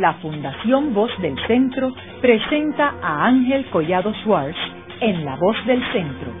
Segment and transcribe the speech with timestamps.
[0.00, 4.56] la Fundación Voz del Centro presenta a Ángel Collado Schwartz
[5.00, 6.32] en La Voz del Centro,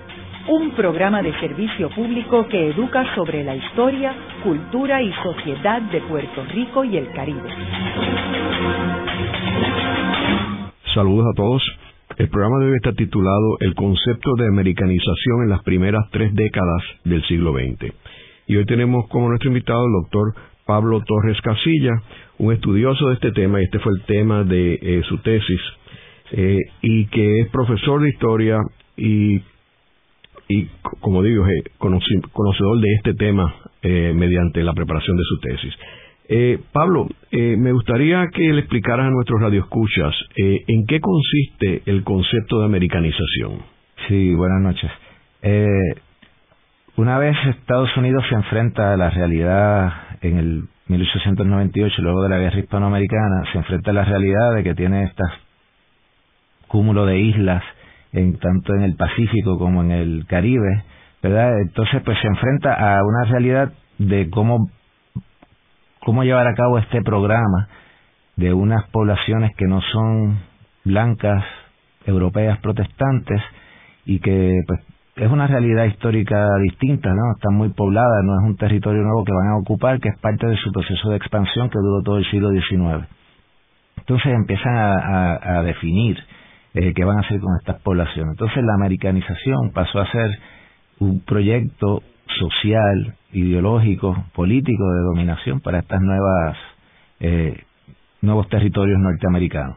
[0.48, 4.14] un programa de servicio público que educa sobre la historia,
[4.44, 7.50] cultura y sociedad de Puerto Rico y el Caribe.
[10.94, 11.62] Saludos a todos.
[12.16, 17.24] El programa debe estar titulado El concepto de americanización en las primeras tres décadas del
[17.26, 17.92] siglo XX.
[18.46, 20.34] Y hoy tenemos como nuestro invitado el doctor
[20.64, 22.02] Pablo Torres Casilla,
[22.38, 25.60] un estudioso de este tema, y este fue el tema de eh, su tesis,
[26.32, 28.58] eh, y que es profesor de historia
[28.96, 29.40] y,
[30.48, 30.68] y
[31.00, 35.74] como digo, eh, conocedor de este tema mediante la preparación de su tesis.
[36.72, 42.66] Pablo, me gustaría que le explicaras a nuestros radioescuchas en qué consiste el concepto de
[42.66, 43.62] americanización.
[44.08, 44.90] Sí, buenas noches.
[46.96, 52.38] una vez Estados Unidos se enfrenta a la realidad en el 1898, luego de la
[52.38, 55.22] guerra hispanoamericana, se enfrenta a la realidad de que tiene este
[56.66, 57.62] cúmulo de islas,
[58.12, 60.84] en, tanto en el Pacífico como en el Caribe,
[61.22, 61.60] ¿verdad?
[61.60, 64.70] Entonces, pues se enfrenta a una realidad de cómo,
[66.04, 67.68] cómo llevar a cabo este programa
[68.36, 70.40] de unas poblaciones que no son
[70.84, 71.44] blancas,
[72.06, 73.42] europeas, protestantes,
[74.06, 74.80] y que pues
[75.18, 77.32] es una realidad histórica distinta, ¿no?
[77.34, 80.46] Está muy poblada, no es un territorio nuevo que van a ocupar, que es parte
[80.46, 83.06] de su proceso de expansión que duró todo el siglo XIX.
[83.98, 86.16] Entonces empiezan a, definir
[86.74, 88.32] eh, qué van a hacer con estas poblaciones.
[88.32, 90.38] Entonces la americanización pasó a ser
[91.00, 92.02] un proyecto
[92.38, 96.56] social, ideológico, político de dominación para estas nuevas
[97.20, 97.64] eh,
[98.22, 99.76] nuevos territorios norteamericanos.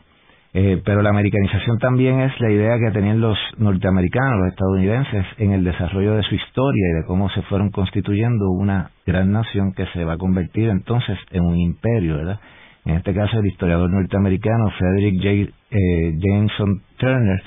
[0.53, 5.53] Eh, pero la americanización también es la idea que tenían los norteamericanos, los estadounidenses, en
[5.53, 9.85] el desarrollo de su historia y de cómo se fueron constituyendo una gran nación que
[9.93, 12.39] se va a convertir entonces en un imperio, ¿verdad?
[12.83, 15.57] En este caso, el historiador norteamericano Frederick J.
[15.69, 17.41] Eh, Jameson Turner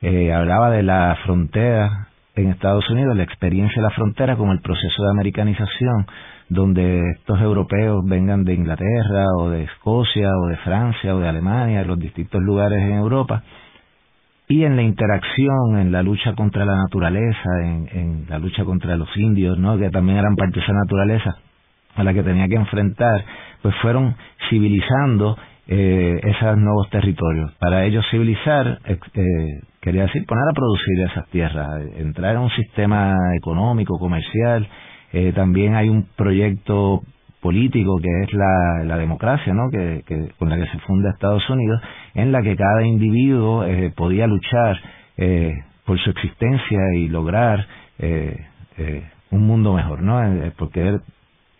[0.00, 4.60] eh, hablaba de la frontera en Estados Unidos, la experiencia de la frontera como el
[4.60, 6.06] proceso de americanización
[6.48, 11.80] donde estos europeos vengan de Inglaterra o de Escocia o de Francia o de Alemania,
[11.80, 13.42] de los distintos lugares en Europa,
[14.48, 19.14] y en la interacción, en la lucha contra la naturaleza, en, la lucha contra los
[19.16, 19.76] indios, ¿no?
[19.76, 21.36] que también eran parte de esa naturaleza
[21.94, 23.24] a la que tenía que enfrentar,
[23.60, 24.16] pues fueron
[24.48, 25.36] civilizando
[25.66, 27.52] eh, esos nuevos territorios.
[27.58, 28.98] Para ellos civilizar eh,
[29.82, 34.66] quería decir poner a producir esas tierras, entrar en un sistema económico, comercial,
[35.12, 37.02] eh, también hay un proyecto
[37.40, 39.70] político que es la, democracia, ¿no?
[39.70, 40.02] Que,
[40.38, 41.80] con la que se funda Estados Unidos,
[42.14, 44.78] en la que cada individuo eh, podía luchar
[45.16, 45.52] eh,
[45.86, 47.66] por su existencia y lograr
[49.30, 50.20] un mundo mejor, ¿no?
[50.56, 51.00] porque él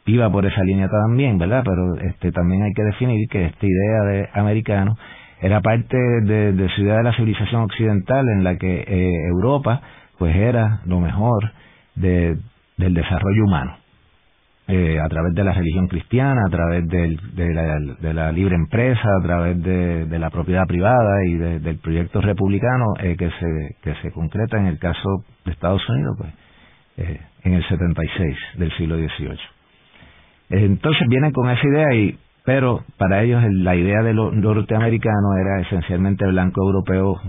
[0.06, 1.64] iba por esa línea también, ¿verdad?
[1.64, 4.96] Pero este también hay que definir que esta idea de americano
[5.40, 8.84] era parte de, de idea de la civilización occidental en la que
[9.28, 9.80] Europa
[10.16, 11.50] pues era lo mejor
[11.96, 12.36] de,
[12.78, 13.76] del desarrollo humano.
[14.70, 19.22] Eh, a través de la religión cristiana, a través del, de, la, libre empresa, a
[19.22, 24.58] través de, la propiedad privada y del proyecto republicano eh, que, se, que se concreta
[24.58, 26.32] en el caso de Estados Unidos, pues,
[26.98, 29.38] eh, en el 76 del siglo XVIII.
[30.50, 35.60] Entonces vienen con esa idea y pero para ellos la idea de lo norteamericano era
[35.60, 37.20] esencialmente blanco europeo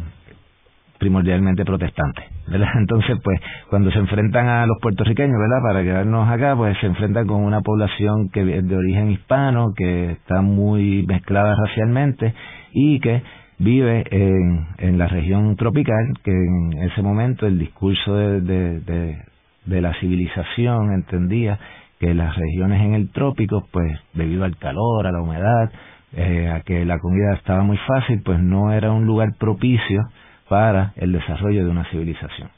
[0.99, 2.69] primordialmente protestantes, ¿verdad?
[2.77, 3.39] Entonces, pues,
[3.69, 5.63] cuando se enfrentan a los puertorriqueños, ¿verdad?
[5.63, 10.11] Para quedarnos acá, pues se enfrentan con una población que es de origen hispano, que
[10.11, 12.33] está muy mezclada racialmente
[12.73, 13.23] y que
[13.57, 19.17] vive en, en la región tropical, que en ese momento el discurso de, de,
[19.65, 21.59] de, la civilización entendía
[21.99, 25.71] que las regiones en el trópico, pues debido al calor, a la humedad,
[26.13, 30.07] eh, a que la comida estaba muy fácil, pues no era un lugar propicio
[30.49, 32.49] para el desarrollo de una civilización.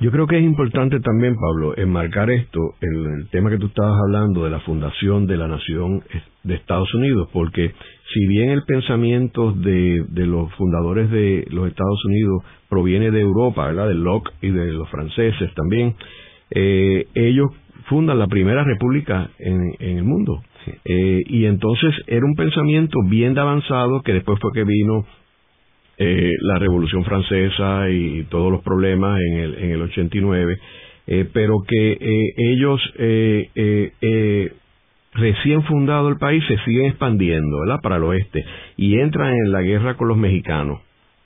[0.00, 3.98] Yo creo que es importante también, Pablo, enmarcar esto en el tema que tú estabas
[4.02, 6.02] hablando de la fundación de la nación
[6.42, 7.74] de Estados Unidos, porque
[8.14, 13.88] si bien el pensamiento de, los fundadores de los Estados Unidos proviene de Europa, ¿verdad?
[13.88, 15.94] De Locke y de los franceses también,
[16.50, 17.50] eh, ellos
[17.90, 20.40] fundan la primera república en, el mundo.
[20.84, 25.04] Eh, y entonces era un pensamiento bien avanzado que después fue que vino
[26.02, 30.58] eh, la Revolución Francesa y todos los problemas en el, en el 89,
[31.06, 32.80] eh, pero que eh, ellos
[35.12, 38.42] recién fundado el país se siguen expandiendo para el oeste
[38.78, 40.80] y entran en la guerra con los mexicanos.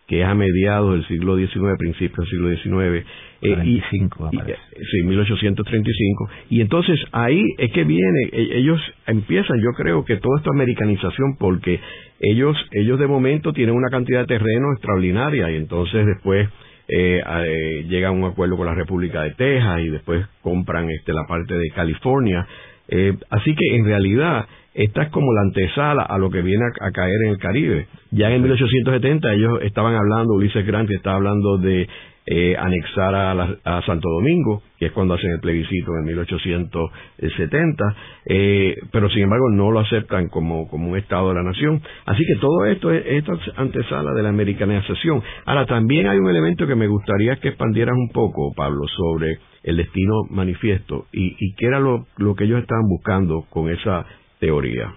[0.07, 3.07] Que es a mediados del siglo XIX, principios del siglo XIX.
[3.43, 4.57] Eh, y, eh,
[4.91, 6.31] sí, 1835.
[6.51, 11.37] Y entonces ahí es que viene, e, ellos empiezan, yo creo que toda esta americanización,
[11.39, 11.81] porque
[12.21, 16.49] ellos, ellos de momento tienen una cantidad de terreno extraordinaria y entonces después
[16.87, 21.13] eh, eh, llegan a un acuerdo con la República de Texas y después compran este,
[21.13, 22.47] la parte de California.
[22.89, 26.91] Eh, así que en realidad esta es como la antesala a lo que viene a,
[26.91, 27.87] caer en el Caribe.
[28.11, 31.89] Ya en 1870 ellos estaban hablando, Ulises Grant estaba hablando de
[32.27, 37.85] eh, anexar a, Santo Domingo, que es cuando hacen el plebiscito en 1870,
[38.27, 41.81] eh, pero sin embargo no lo aceptan como, como un Estado de la nación.
[42.07, 45.23] Así que todo esto es esta antesala de la americanización.
[45.45, 49.77] Ahora, también hay un elemento que me gustaría que expandieras un poco, Pablo, sobre el
[49.77, 54.05] destino manifiesto y, y qué era lo, lo que ellos estaban buscando con esa
[54.39, 54.93] teoría.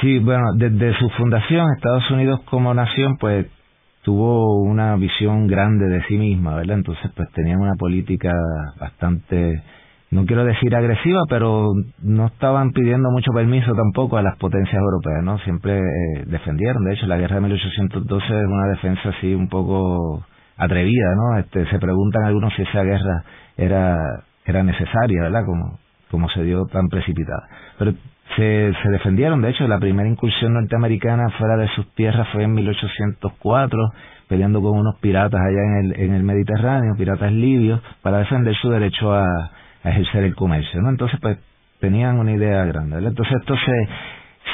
[0.00, 3.46] Sí, bueno, desde su fundación, Estados Unidos como nación, pues
[4.02, 6.76] tuvo una visión grande de sí misma, ¿verdad?
[6.76, 8.32] Entonces, pues tenían una política
[8.78, 9.62] bastante,
[10.10, 15.24] no quiero decir agresiva, pero no estaban pidiendo mucho permiso tampoco a las potencias europeas,
[15.24, 15.38] ¿no?
[15.38, 20.24] Siempre eh, defendieron, de hecho, la guerra de 1812 es una defensa así un poco
[20.56, 21.38] atrevida, ¿no?
[21.38, 23.24] Este, se preguntan algunos si esa guerra
[23.56, 23.98] era
[24.44, 25.44] era necesaria, ¿verdad?
[25.44, 25.78] Como
[26.10, 27.46] como se dio tan precipitada.
[27.78, 27.92] Pero
[28.36, 32.52] se, se defendieron, de hecho, la primera incursión norteamericana fuera de sus tierras fue en
[32.52, 33.78] 1804,
[34.28, 38.70] peleando con unos piratas allá en el, en el Mediterráneo, piratas libios, para defender su
[38.70, 39.26] derecho a,
[39.84, 40.90] ejercer el comercio, ¿no?
[40.90, 41.38] Entonces, pues,
[41.80, 43.88] tenían una idea grande, Entonces, esto se,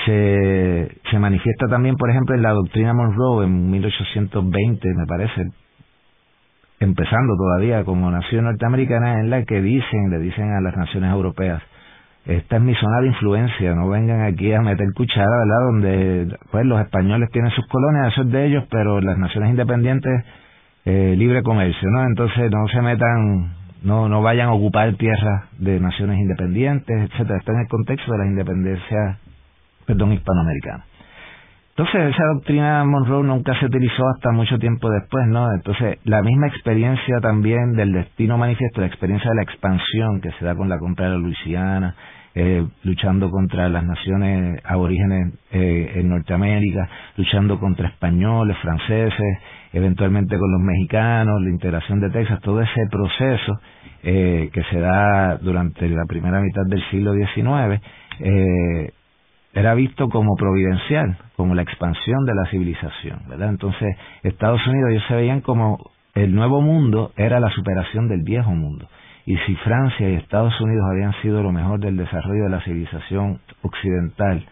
[0.05, 5.47] se, se manifiesta también, por ejemplo, en la doctrina Monroe en 1820, me parece,
[6.79, 11.63] empezando todavía como nación norteamericana, en la que dicen, le dicen a las naciones europeas,
[12.27, 15.61] esta es mi zona de influencia, no vengan aquí a meter cuchara, ¿verdad?
[15.67, 20.25] Donde pues los españoles tienen sus colonias, eso es de ellos, pero las naciones independientes,
[20.87, 22.03] eh, libre comercio, ¿no?
[22.05, 27.39] Entonces no se metan, no, no vayan a ocupar tierras de naciones independientes, etcétera.
[27.39, 29.19] Está en el contexto de la independencia,
[29.87, 30.85] perdón, hispanoamericana.
[31.77, 35.53] Entonces esa doctrina Monroe nunca se utilizó hasta mucho tiempo después, ¿no?
[35.53, 40.45] Entonces la misma experiencia también del destino manifiesto, la experiencia de la expansión que se
[40.45, 41.97] da con la compra de la Luisiana,
[42.35, 49.39] eh, luchando contra las naciones aborígenes eh, en Norteamérica, luchando contra españoles, franceses,
[49.73, 53.61] eventualmente con los mexicanos, la integración de Texas, todo ese proceso
[54.03, 57.81] eh, que se da durante la primera mitad del siglo XIX,
[58.21, 58.93] eh,
[59.55, 63.51] era visto como providencial, como la expansión de la civilización, ¿verdad?
[63.51, 65.79] Entonces, Estados Unidos ellos se veían como
[66.15, 68.89] el nuevo mundo era la superación del viejo mundo.
[69.27, 73.41] Y si Francia y Estados Unidos habían sido lo mejor del desarrollo de la civilización
[73.63, 74.45] occidental,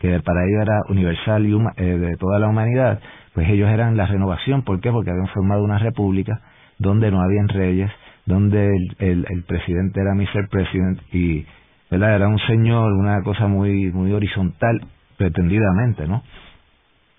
[0.00, 3.00] que para ellos era universal y eh, de toda la humanidad,
[3.34, 4.62] pues ellos eran la renovación.
[4.62, 4.90] ¿Por qué?
[4.90, 6.40] Porque habían formado una república
[6.78, 7.90] donde no habían reyes,
[8.26, 10.48] donde el, el presidente era Mr.
[10.50, 11.46] President y.
[11.90, 14.78] Era un señor, una cosa muy muy horizontal,
[15.16, 16.22] pretendidamente, ¿no?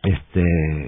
[0.04, 0.44] Este,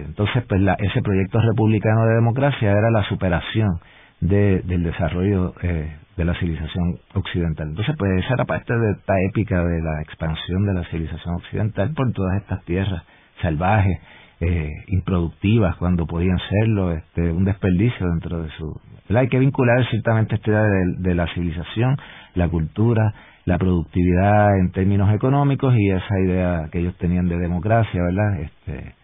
[0.05, 3.79] entonces, pues la, ese proyecto republicano de democracia era la superación
[4.21, 7.69] de, del desarrollo eh, de la civilización occidental.
[7.69, 11.93] Entonces, pues esa era parte de esta épica de la expansión de la civilización occidental
[11.93, 13.03] por todas estas tierras
[13.41, 13.97] salvajes,
[14.39, 18.79] eh, improductivas cuando podían serlo, este, un desperdicio dentro de su...
[19.15, 20.63] Hay que vincular ciertamente esta idea
[20.97, 21.97] de, la civilización,
[22.33, 23.13] la cultura,
[23.45, 28.39] la productividad en términos económicos y esa idea que ellos tenían de democracia, ¿verdad?
[28.39, 28.95] Este,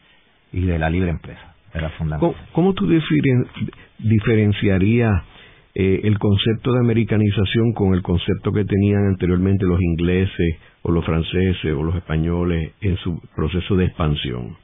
[0.53, 1.53] y de la libre empresa.
[1.73, 2.35] Era fundamental.
[2.53, 2.87] ¿Cómo, tú
[3.99, 5.21] diferenciarías
[5.79, 11.05] eh, el concepto de americanización con el concepto que tenían anteriormente los ingleses o los
[11.05, 14.57] franceses o los españoles en su proceso de expansión?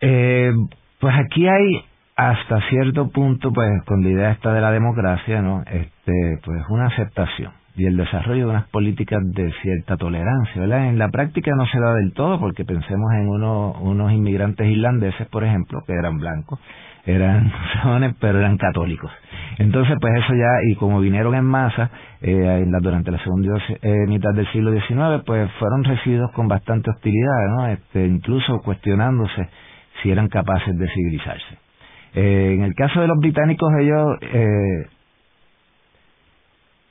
[0.00, 0.52] Eh,
[1.00, 1.80] pues aquí hay
[2.14, 5.62] hasta cierto punto, pues con la idea esta de la democracia, ¿no?
[5.62, 10.88] Este, pues una aceptación y el desarrollo de unas políticas de cierta tolerancia, ¿verdad?
[10.88, 15.26] En la práctica no se da del todo porque pensemos en uno, unos inmigrantes irlandeses,
[15.28, 16.60] por ejemplo, que eran blancos,
[17.06, 17.52] eran
[18.20, 19.10] pero eran católicos.
[19.58, 24.32] Entonces, pues eso ya, y como vinieron en masa eh, durante la segunda eh, mitad
[24.32, 27.66] del siglo XIX, pues fueron recibidos con bastante hostilidad, ¿no?
[27.66, 29.48] Este, incluso cuestionándose
[30.00, 31.58] si eran capaces de civilizarse.
[32.14, 34.86] Eh, en el caso de los británicos, ellos eh,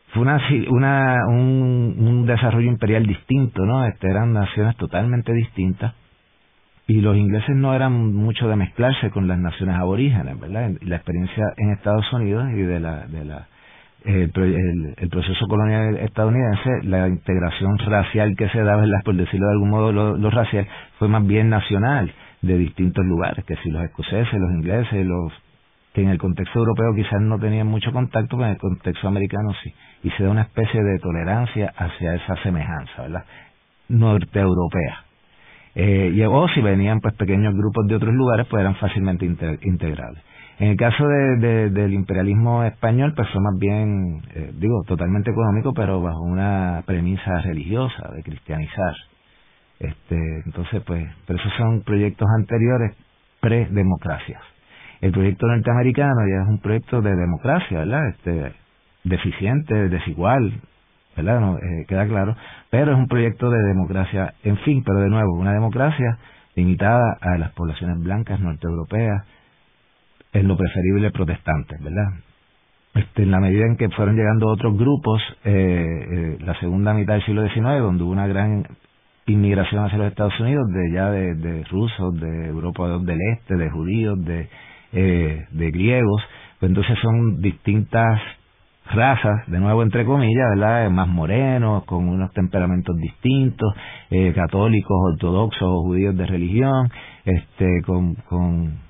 [0.09, 3.85] fue una, una un, un, desarrollo imperial distinto, ¿no?
[3.85, 5.93] Este, eran naciones totalmente distintas
[6.87, 10.71] y los ingleses no eran mucho de mezclarse con las naciones aborígenes, ¿verdad?
[10.81, 13.47] La experiencia en Estados Unidos y de la, de la
[14.05, 19.01] el, el, proceso colonial estadounidense, la integración racial que se da, ¿verdad?
[19.03, 20.65] por decirlo de algún modo, lo, lo racial,
[20.97, 22.11] fue más bien nacional.
[22.41, 25.33] de distintos lugares, que si los escoceses, los ingleses, los
[25.93, 29.49] que en el contexto europeo quizás no tenían mucho contacto, pero en el contexto americano
[29.63, 33.25] sí, y se da una especie de tolerancia hacia esa semejanza, ¿verdad?
[33.89, 35.06] Norte-europea.
[35.79, 39.25] Eh, o si venían pues pequeños grupos de otros lugares, pues eran fácilmente
[39.61, 40.23] integrables.
[40.57, 45.73] En el caso de, del imperialismo español, pues fue más bien, eh, digo, totalmente económico,
[45.75, 48.95] pero bajo una premisa religiosa, de cristianizar.
[49.79, 52.97] Este, entonces, pues, pero esos son proyectos anteriores,
[53.39, 54.41] pre-democracias.
[55.01, 58.09] El proyecto norteamericano ya es un proyecto de democracia, ¿verdad?
[58.09, 58.51] Este,
[59.03, 60.59] deficiente, desigual,
[61.17, 61.41] ¿verdad?
[61.41, 62.35] No, eh, queda claro,
[62.69, 66.17] pero es un proyecto de democracia, en fin, pero de nuevo, una democracia
[66.55, 69.25] limitada a las poblaciones blancas norteeuropeas,
[70.33, 72.07] es lo preferible protestantes, ¿verdad?
[72.93, 77.13] Este, en la medida en que fueron llegando otros grupos, eh, eh, la segunda mitad
[77.13, 78.65] del siglo XIX, donde hubo una gran
[79.27, 84.23] inmigración hacia los Estados Unidos, de ya de, rusos, de Europa del Este, de judíos,
[84.25, 84.49] de,
[84.93, 86.23] eh, de griegos,
[86.59, 88.19] pues entonces son distintas
[88.97, 90.89] razas, de nuevo entre comillas, ¿verdad?
[90.89, 93.73] Más morenos, con unos temperamentos distintos,
[94.09, 96.89] eh, católicos, ortodoxos, judíos de religión,
[97.23, 98.87] este, con, con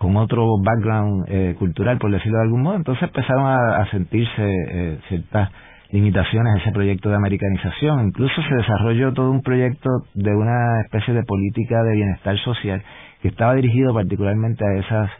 [0.00, 4.98] con otro background eh, cultural, por decirlo de algún modo, entonces empezaron a, sentirse eh,
[5.08, 5.50] ciertas
[5.90, 8.06] limitaciones a ese proyecto de americanización.
[8.06, 12.82] Incluso se desarrolló todo un proyecto de una especie de política de bienestar social
[13.20, 15.10] que estaba dirigido particularmente a esas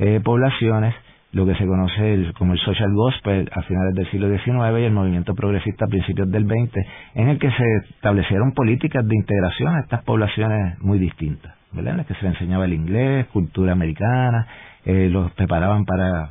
[0.00, 0.96] eh, poblaciones,
[1.34, 4.92] lo que se conoce como el social gospel a finales del siglo XIX y el
[4.92, 6.76] movimiento progresista a principios del XX,
[7.14, 11.52] en el que se establecieron políticas de integración a estas poblaciones muy distintas.
[11.72, 11.92] ¿verdad?
[11.92, 14.46] En las que se les enseñaba el inglés, cultura americana,
[14.84, 16.30] eh, los preparaban para,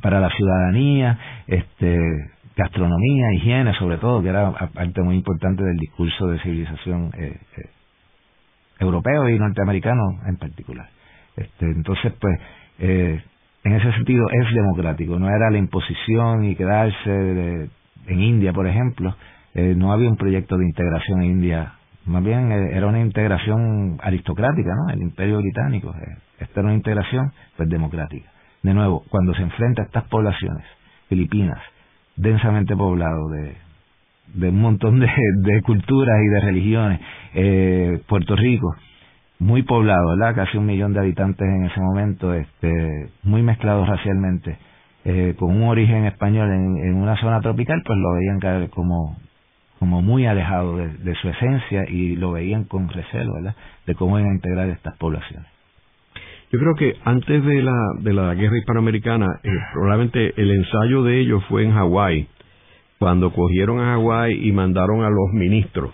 [0.00, 1.98] para la ciudadanía, este,
[2.56, 7.70] gastronomía, higiene, sobre todo, que era parte muy importante del discurso de civilización eh, eh,
[8.78, 10.88] europeo y norteamericano en particular.
[11.36, 12.40] Este, entonces, pues,
[12.78, 13.22] eh,
[13.66, 17.68] en ese sentido es democrático, no era la imposición y quedarse de,
[18.06, 19.16] en India, por ejemplo,
[19.54, 21.72] eh, no había un proyecto de integración en India
[22.04, 24.94] más bien eh, era una integración aristocrática, ¿no?
[24.94, 25.92] El imperio británico.
[26.00, 28.30] Eh, esta era una integración pues democrática.
[28.62, 30.64] De nuevo, cuando se enfrenta a estas poblaciones
[31.08, 31.58] filipinas,
[32.14, 33.56] densamente poblado de,
[34.34, 37.00] de un montón de, de culturas y de religiones,
[38.06, 38.72] Puerto Rico,
[39.38, 40.34] muy poblado, ¿verdad?
[40.34, 44.58] Casi un millón de habitantes en ese momento, este, muy mezclados racialmente,
[45.04, 49.16] eh, con un origen español en, en, una zona tropical, pues lo veían como
[49.78, 53.54] como muy alejado de, su esencia y lo veían con recelo, ¿verdad?,
[53.86, 55.46] de cómo iban a integrar estas poblaciones.
[56.52, 61.20] Yo creo que antes de la, de la guerra hispanoamericana, eh, probablemente el ensayo de
[61.20, 62.28] ellos fue en Hawái,
[62.98, 65.92] cuando cogieron a Hawái y mandaron a los ministros,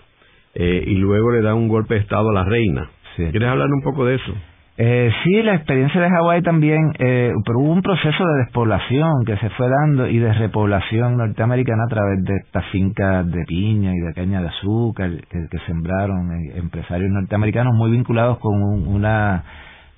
[0.53, 2.89] eh, y luego le dan un golpe de Estado a la reina.
[3.15, 4.33] ¿Quieres hablar un poco de eso?
[4.75, 9.37] Eh, sí, la experiencia de Hawái también, eh, pero hubo un proceso de despoblación que
[9.37, 13.99] se fue dando y de repoblación norteamericana a través de estas fincas de piña y
[13.99, 19.43] de caña de azúcar que, sembraron eh, empresarios norteamericanos muy vinculados con una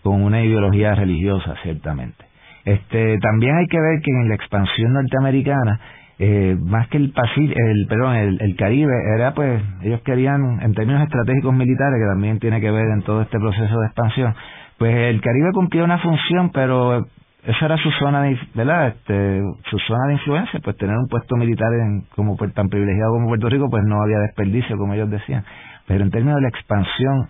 [0.04, 2.26] con una ideología religiosa, ciertamente.
[2.66, 5.80] Este, también hay que ver que en la expansión norteamericana
[6.18, 11.54] eh, más que el el perdón, el, Caribe era pues ellos querían en términos estratégicos
[11.54, 14.34] militares que también tiene que ver en todo este proceso de expansión
[14.78, 17.06] pues el Caribe cumplió una función, pero
[17.44, 18.88] esa era su zona de, ¿verdad?
[18.90, 23.14] Este, su zona de influencia, pues tener un puesto militar en, como pues, tan privilegiado
[23.14, 25.46] como Puerto Rico, pues no había desperdicio, como ellos decían.
[25.88, 27.30] Pero en términos de la expansión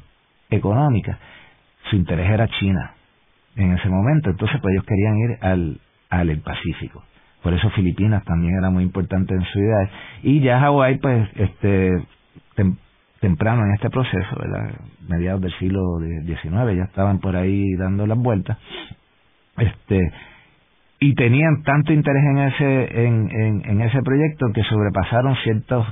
[0.50, 1.20] económica,
[1.90, 2.94] su interés era China
[3.56, 4.32] en ese momento.
[4.32, 7.04] Entonces, pues ellos querían ir al, al Pacífico.
[7.46, 9.90] Por eso Filipinas también era muy importante en su idea.
[10.24, 11.92] Y ya Hawái, pues, este,
[13.20, 14.74] temprano en este proceso, ¿verdad?
[15.08, 18.58] mediados del siglo XIX, ya estaban por ahí dando las vueltas,
[19.60, 20.00] este,
[21.00, 25.86] y tenían tanto interés en ese, en, en, ese proyecto que sobrepasaron ciertos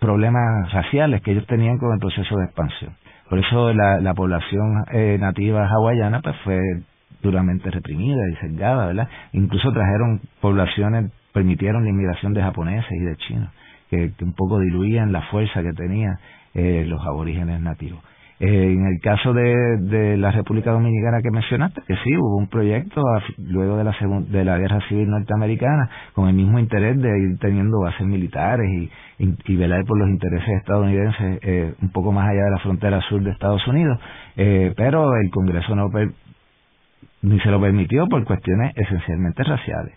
[0.00, 2.96] problemas raciales que ellos tenían con el proceso de expansión.
[3.30, 6.58] Por eso la, la población eh, nativa hawaiana pues fue
[7.26, 9.08] duramente reprimida y sesgada, ¿verdad?
[9.32, 13.50] Incluso trajeron poblaciones, permitieron la inmigración de japoneses y de chinos
[13.90, 16.16] que, un poco diluían la fuerza que tenían
[16.54, 18.00] eh, los aborígenes nativos.
[18.38, 23.02] Eh, en el caso de, la República Dominicana que mencionaste, que sí, hubo un proyecto
[23.38, 23.96] luego de la,
[24.28, 28.90] de la Guerra Civil Norteamericana con el mismo interés de ir teniendo bases militares y,
[29.46, 33.22] y, velar por los intereses estadounidenses eh, un poco más allá de la frontera sur
[33.22, 33.98] de Estados Unidos,
[34.36, 35.88] eh, pero el Congreso no
[37.22, 39.94] ni se lo permitió por cuestiones esencialmente raciales,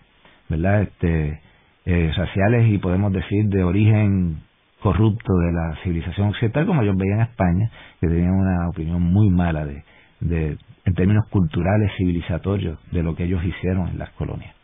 [0.48, 0.82] ¿verdad?
[0.82, 1.40] Este,
[1.86, 4.38] eh, raciales y podemos decir de origen
[4.80, 9.28] corrupto de la civilización occidental, como yo veía en España, que tenían una opinión muy
[9.30, 9.84] mala de,
[10.20, 14.54] de, en términos culturales, civilizatorios, de lo que ellos hicieron en las colonias.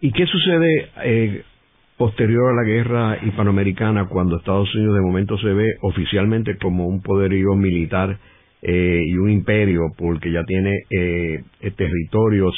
[0.00, 1.44] ¿Y qué sucede eh,
[1.96, 7.02] posterior a la guerra hispanoamericana cuando Estados Unidos de momento se ve oficialmente como un
[7.02, 8.18] poderío militar
[8.62, 11.42] eh, y un imperio porque ya tiene eh,
[11.76, 12.54] territorios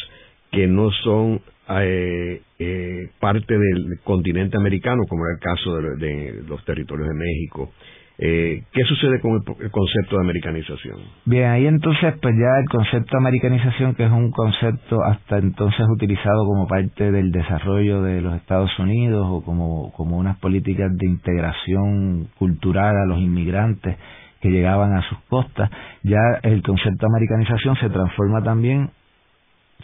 [0.50, 1.40] que no son
[1.80, 7.73] eh, eh, parte del continente americano, como era el caso de, los territorios de México.
[8.18, 10.99] Eh, ¿Qué sucede con el, concepto de americanización?
[11.25, 15.87] Bien, ahí entonces, pues ya el concepto de americanización, que es un concepto hasta entonces
[15.88, 21.09] utilizado como parte del desarrollo de los Estados Unidos o como, como unas políticas de
[21.09, 23.97] integración cultural a los inmigrantes
[24.42, 25.70] que llegaban a sus costas,
[26.02, 28.90] ya el concepto de americanización se transforma también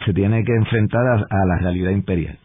[0.05, 2.37] se tiene que enfrentar a, la realidad imperial.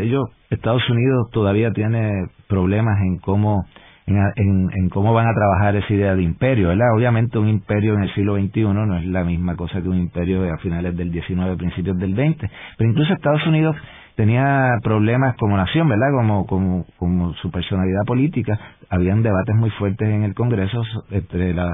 [0.00, 2.10] Ellos, Estados Unidos todavía tiene
[2.48, 3.66] problemas en cómo
[4.04, 6.94] en, cómo van a trabajar esa idea de imperio, ¿verdad?
[6.94, 10.52] Obviamente un imperio en el siglo XXI no es la misma cosa que un imperio
[10.52, 13.76] a finales del XIX, principios del XX, pero incluso Estados Unidos
[14.16, 16.08] tenía problemas como nación, ¿verdad?
[16.12, 18.58] Como, como, como su personalidad política,
[18.90, 21.70] habían debates muy fuertes en el Congreso entre los,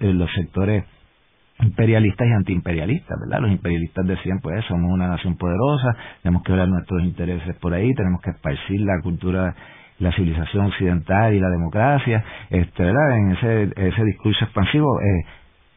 [0.00, 0.84] eh, los sectores
[1.60, 3.42] imperialistas y antiimperialistas, ¿verdad?
[3.42, 7.92] Los imperialistas decían, pues somos una nación poderosa, tenemos que hablar nuestros intereses por ahí,
[7.94, 9.54] tenemos que esparcir la cultura,
[9.98, 13.16] la civilización occidental y la democracia, este, ¿verdad?
[13.16, 15.24] En ese, ese discurso expansivo, eh,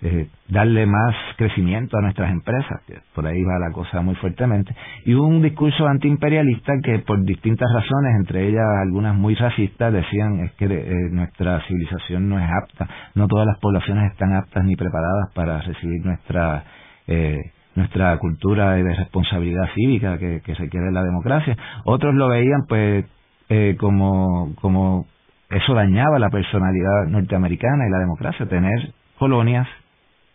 [0.04, 4.76] eh, darle más crecimiento a nuestras empresas, que por ahí va la cosa muy fuertemente,
[5.06, 10.52] y un discurso antiimperialista que por distintas razones, entre ellas algunas muy racistas, decían es
[10.54, 15.34] que eh, nuestra civilización no es apta, no todas las poblaciones están aptas ni preparadas
[15.34, 16.64] para recibir nuestra
[17.08, 17.40] eh,
[17.76, 21.58] nuestra cultura de responsabilidad cívica que, que requiere la democracia.
[21.86, 23.06] Otros lo veían pues
[23.50, 25.08] eh, como, como
[25.50, 29.68] eso dañaba la personalidad norteamericana y la democracia, tener colonias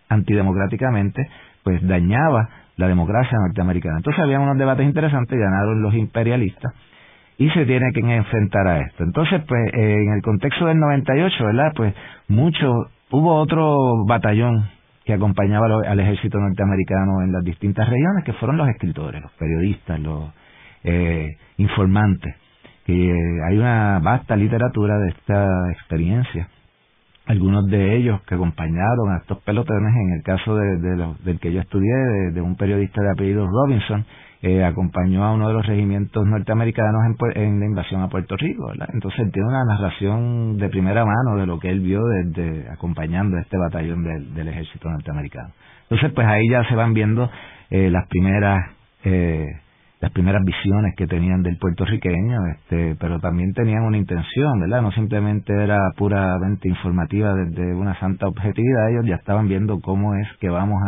[0.08, 1.28] antidemocráticamente,
[1.62, 3.98] pues dañaba la democracia norteamericana.
[3.98, 6.72] Entonces había unos debates interesantes, ganaron los imperialistas
[7.36, 9.04] y se tiene que enfrentar a esto.
[9.04, 11.72] Entonces, pues eh, en el contexto del 98, ¿verdad?
[11.76, 11.94] Pues
[12.28, 14.70] mucho, hubo otro batallón
[15.04, 19.98] que acompañaba al ejército norteamericano en las distintas regiones, que fueron los escritores, los periodistas,
[20.00, 20.30] los
[20.84, 22.34] eh, informantes.
[22.84, 23.12] Que
[23.48, 26.48] hay una vasta literatura de esta experiencia
[27.28, 30.78] algunos de ellos que acompañaron a estos pelotones, en el caso de,
[31.24, 34.06] del que yo estudié, de, un periodista de apellido Robinson,
[34.40, 37.02] eh, acompañó a uno de los regimientos norteamericanos
[37.34, 38.72] en, la invasión a Puerto Rico.
[38.94, 43.36] Entonces él tiene una narración de primera mano de lo que él vio desde acompañando
[43.36, 45.50] a este batallón del, ejército norteamericano.
[45.82, 47.30] Entonces pues ahí ya se van viendo
[47.68, 48.70] eh, las primeras
[49.04, 49.44] eh,
[50.00, 54.82] las primeras visiones que tenían del puertorriqueño, este, pero también tenían una intención, ¿verdad?
[54.82, 60.28] No simplemente era puramente informativa desde una santa objetividad, ellos ya estaban viendo cómo es
[60.40, 60.80] que vamos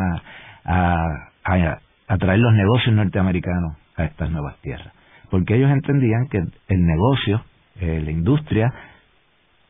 [0.64, 1.02] a,
[1.44, 4.92] a, a, traer los negocios norteamericanos a estas nuevas tierras.
[5.28, 7.42] Porque ellos entendían que el negocio,
[7.80, 8.72] eh, la industria,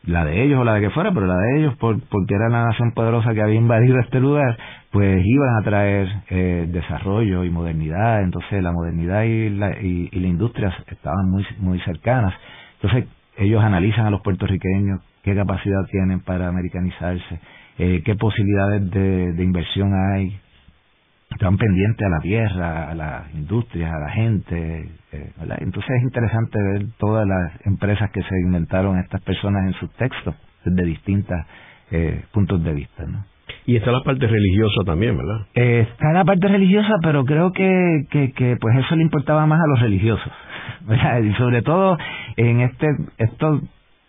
[0.05, 2.49] la de ellos o la de que fuera, pero la de ellos por, porque era
[2.49, 4.57] la nación poderosa que había invadido este lugar,
[4.91, 10.27] pues iban a traer eh, desarrollo y modernidad, entonces la modernidad y la, y, la
[10.27, 12.35] industria estaban muy, muy cercanas.
[12.81, 17.41] Entonces ellos analizan a los puertorriqueños, qué capacidad tienen para americanizarse,
[17.79, 20.39] eh, qué posibilidades de, de inversión hay,
[21.31, 24.89] están pendientes a la tierra, a las industrias, a la gente.
[25.13, 29.91] Eh, Entonces es interesante ver todas las empresas que se inventaron estas personas en sus
[29.95, 31.39] textos desde distintos
[31.91, 33.05] eh, puntos de vista.
[33.07, 33.25] ¿no?
[33.67, 35.47] Y está la parte religiosa también, ¿verdad?
[35.55, 39.61] Eh, está la parte religiosa, pero creo que, que, que pues eso le importaba más
[39.61, 40.33] a los religiosos.
[41.23, 41.97] Y sobre todo
[42.37, 42.87] en este
[43.19, 43.61] esto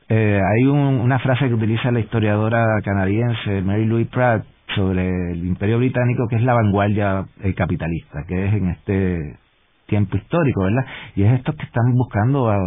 [0.10, 4.44] eh, hay una frase que utiliza la historiadora canadiense Mary Louise Pratt
[4.76, 9.38] sobre el Imperio Británico, que es la vanguardia eh, capitalista, que es en este
[9.88, 10.86] tiempo histórico, ¿verdad?
[11.16, 12.58] Y es estos que están buscando a,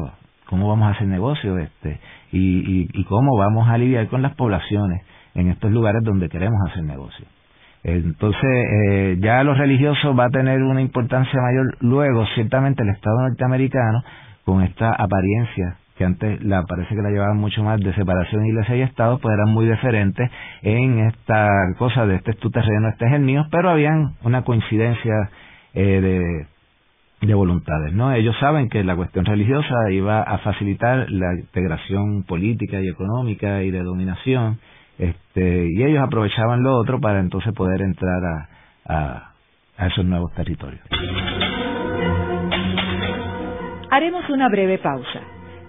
[0.46, 1.98] cómo vamos a hacer negocio este
[2.32, 5.02] y, y, y cómo vamos a lidiar con las poblaciones
[5.34, 7.26] en estos lugares donde queremos hacer negocio.
[7.82, 13.28] Entonces, eh, ya los religiosos va a tener una importancia mayor luego, ciertamente el Estado
[13.28, 14.02] norteamericano,
[14.44, 18.76] con esta apariencia que antes la parece que la llevaban mucho más de separación iglesia
[18.76, 20.30] y Estado, pues eran muy diferentes
[20.62, 24.42] en esta cosa de este es tu terreno, este es el mío, pero habían una
[24.42, 25.14] coincidencia
[25.72, 28.12] eh, de, de voluntades, ¿no?
[28.12, 33.70] Ellos saben que la cuestión religiosa iba a facilitar la integración política y económica y
[33.70, 34.58] de dominación,
[34.98, 38.48] este, y ellos aprovechaban lo otro para entonces poder entrar a,
[38.86, 39.32] a,
[39.78, 40.82] a esos nuevos territorios.
[43.90, 45.20] Haremos una breve pausa.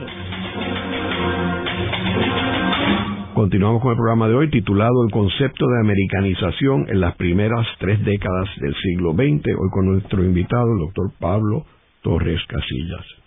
[3.34, 8.04] Continuamos con el programa de hoy titulado El concepto de americanización en las primeras tres
[8.04, 11.64] décadas del siglo XX, hoy con nuestro invitado, el doctor Pablo
[12.02, 13.21] Torres Casillas.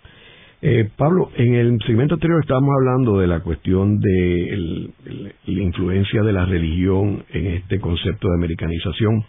[0.62, 4.88] Eh, Pablo, en el segmento anterior estábamos hablando de la cuestión de
[5.46, 9.24] la influencia de la religión en este concepto de americanización.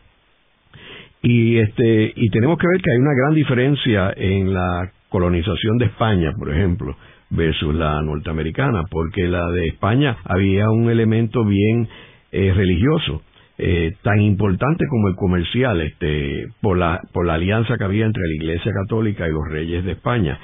[1.22, 5.86] Y, este, y tenemos que ver que hay una gran diferencia en la colonización de
[5.86, 6.96] España, por ejemplo,
[7.30, 11.90] versus la norteamericana, porque la de España había un elemento bien
[12.32, 13.24] eh, religioso,
[13.58, 18.24] eh, tan importante como el comercial, este, por la, por la alianza que había entre
[18.24, 20.40] la Iglesia Católica y los reyes de España.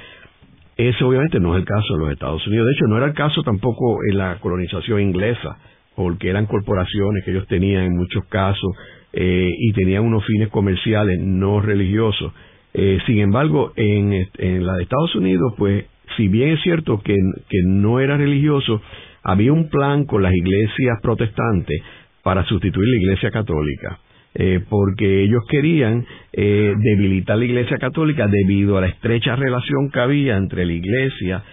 [0.78, 2.68] Ese obviamente no es el caso en los Estados Unidos.
[2.68, 5.58] De hecho, no era el caso tampoco en la colonización inglesa,
[5.96, 8.72] porque eran corporaciones que ellos tenían en muchos casos
[9.14, 12.34] eh, y tenían unos fines comerciales, no religiosos.
[12.74, 15.86] Eh, sin embargo, en, en la de Estados Unidos, pues
[16.18, 17.16] si bien es cierto que,
[17.50, 18.82] que no era religioso,
[19.24, 21.82] había un plan con las iglesias protestantes
[22.24, 24.00] para sustituir la iglesia católica.
[24.36, 30.00] Eh, porque ellos querían eh, debilitar la Iglesia Católica debido a la estrecha relación que
[30.00, 31.43] había entre la Iglesia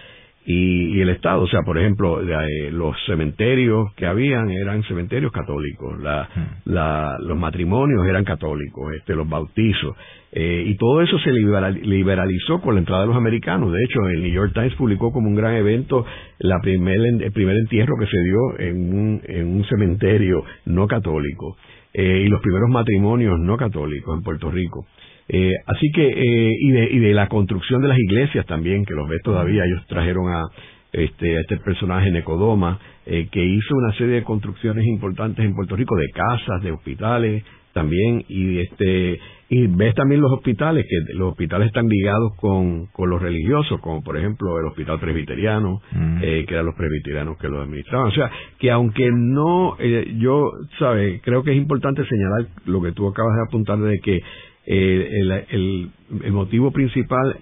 [0.45, 1.43] y, el Estado.
[1.43, 6.69] O sea, por ejemplo, eh, los cementerios que habían eran cementerios católicos, hmm.
[6.71, 9.95] los matrimonios eran católicos, este, los bautizos.
[10.33, 13.73] Eh, y todo eso se liberalizó con la entrada de los americanos.
[13.73, 16.05] De hecho, el New York Times publicó como un gran evento
[16.39, 21.57] la primer, el primer entierro que se dio en un, en un cementerio no católico
[21.93, 24.85] eh, y los primeros matrimonios no católicos en Puerto Rico.
[25.33, 28.93] Eh, así que, eh, y, de, y de la construcción de las iglesias también, que
[28.93, 30.43] los ves todavía, ellos trajeron a
[30.91, 35.77] este, a este personaje Necodoma, eh, que hizo una serie de construcciones importantes en Puerto
[35.77, 41.31] Rico, de casas, de hospitales también, y este y ves también los hospitales, que los
[41.31, 46.17] hospitales están ligados con, con los religiosos, como por ejemplo el hospital presbiteriano, mm.
[46.21, 48.07] eh, que eran los presbiterianos que lo administraban.
[48.07, 51.21] O sea, que aunque no, eh, yo, ¿sabes?
[51.21, 54.21] Creo que es importante señalar lo que tú acabas de apuntar de que
[54.65, 55.09] eh,
[55.49, 55.91] el,
[56.23, 57.39] el, motivo principal,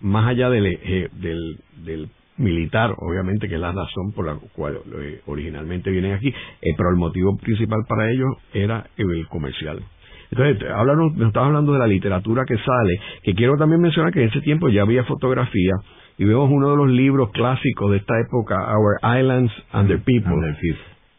[0.00, 4.78] más allá del, eh, del, del militar, obviamente que es la razón por la cual
[5.26, 6.32] originalmente vienen aquí,
[6.76, 9.82] pero el motivo principal para ellos era el comercial.
[10.30, 14.22] Entonces, háblanos, nos estás hablando de la literatura que sale, que quiero también mencionar que
[14.22, 15.72] en ese tiempo ya había fotografía
[16.18, 20.36] y vemos uno de los libros clásicos de esta época, Our Islands and the People,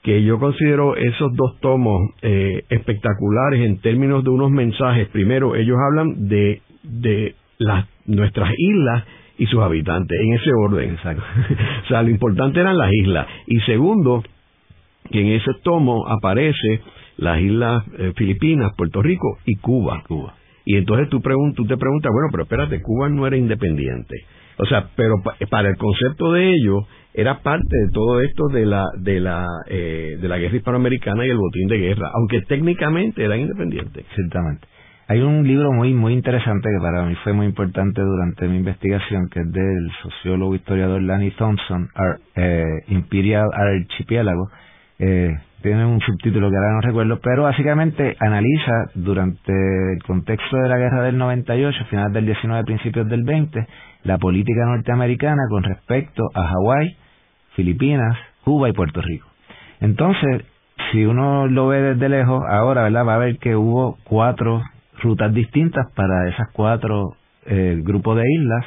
[0.03, 5.07] que yo considero esos dos tomos eh, espectaculares en términos de unos mensajes.
[5.09, 9.03] Primero, ellos hablan de, de las, nuestras islas
[9.37, 10.89] y sus habitantes, en ese orden.
[10.93, 11.23] Exacto.
[11.85, 13.27] o sea, lo importante eran las islas.
[13.47, 14.23] Y segundo,
[15.11, 16.81] que en ese tomo aparece
[17.17, 20.03] las islas eh, Filipinas, Puerto Rico y Cuba.
[20.07, 20.35] Cuba.
[20.65, 24.15] Y entonces tú, tú te preguntas, bueno, pero espérate, Cuba no era independiente.
[24.61, 25.15] O sea, pero
[25.49, 30.17] para el concepto de ellos era parte de todo esto de la de la eh,
[30.21, 34.05] de la guerra hispanoamericana y el botín de guerra, aunque técnicamente eran independientes.
[34.15, 34.67] Ciertamente.
[35.07, 39.29] Hay un libro muy muy interesante que para mí fue muy importante durante mi investigación,
[39.29, 41.89] que es del sociólogo historiador Lanny Thompson,
[42.35, 44.49] eh, Imperial Archipiélago,
[44.99, 49.51] eh, tiene un subtítulo que ahora no recuerdo, pero básicamente analiza durante
[49.93, 53.67] el contexto de la guerra del 98, finales del 19, principios del 20,
[54.03, 56.97] la política norteamericana con respecto a Hawái,
[57.55, 59.27] Filipinas, Cuba y Puerto Rico.
[59.81, 60.45] Entonces,
[60.91, 63.05] si uno lo ve desde lejos, ahora, ¿verdad?
[63.05, 64.61] Va a ver que hubo cuatro
[65.01, 68.65] rutas distintas para esas cuatro eh, grupos de islas.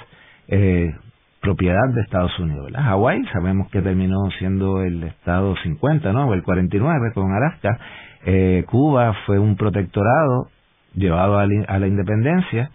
[0.49, 0.95] Eh,
[1.43, 2.67] propiedad de Estados Unidos.
[2.67, 2.85] ¿verdad?
[2.85, 6.29] Hawái sabemos que terminó siendo el estado 50, ¿no?
[6.29, 7.79] O el 49 con Alaska.
[8.25, 10.49] Eh, Cuba fue un protectorado
[10.95, 12.71] llevado a la, independencia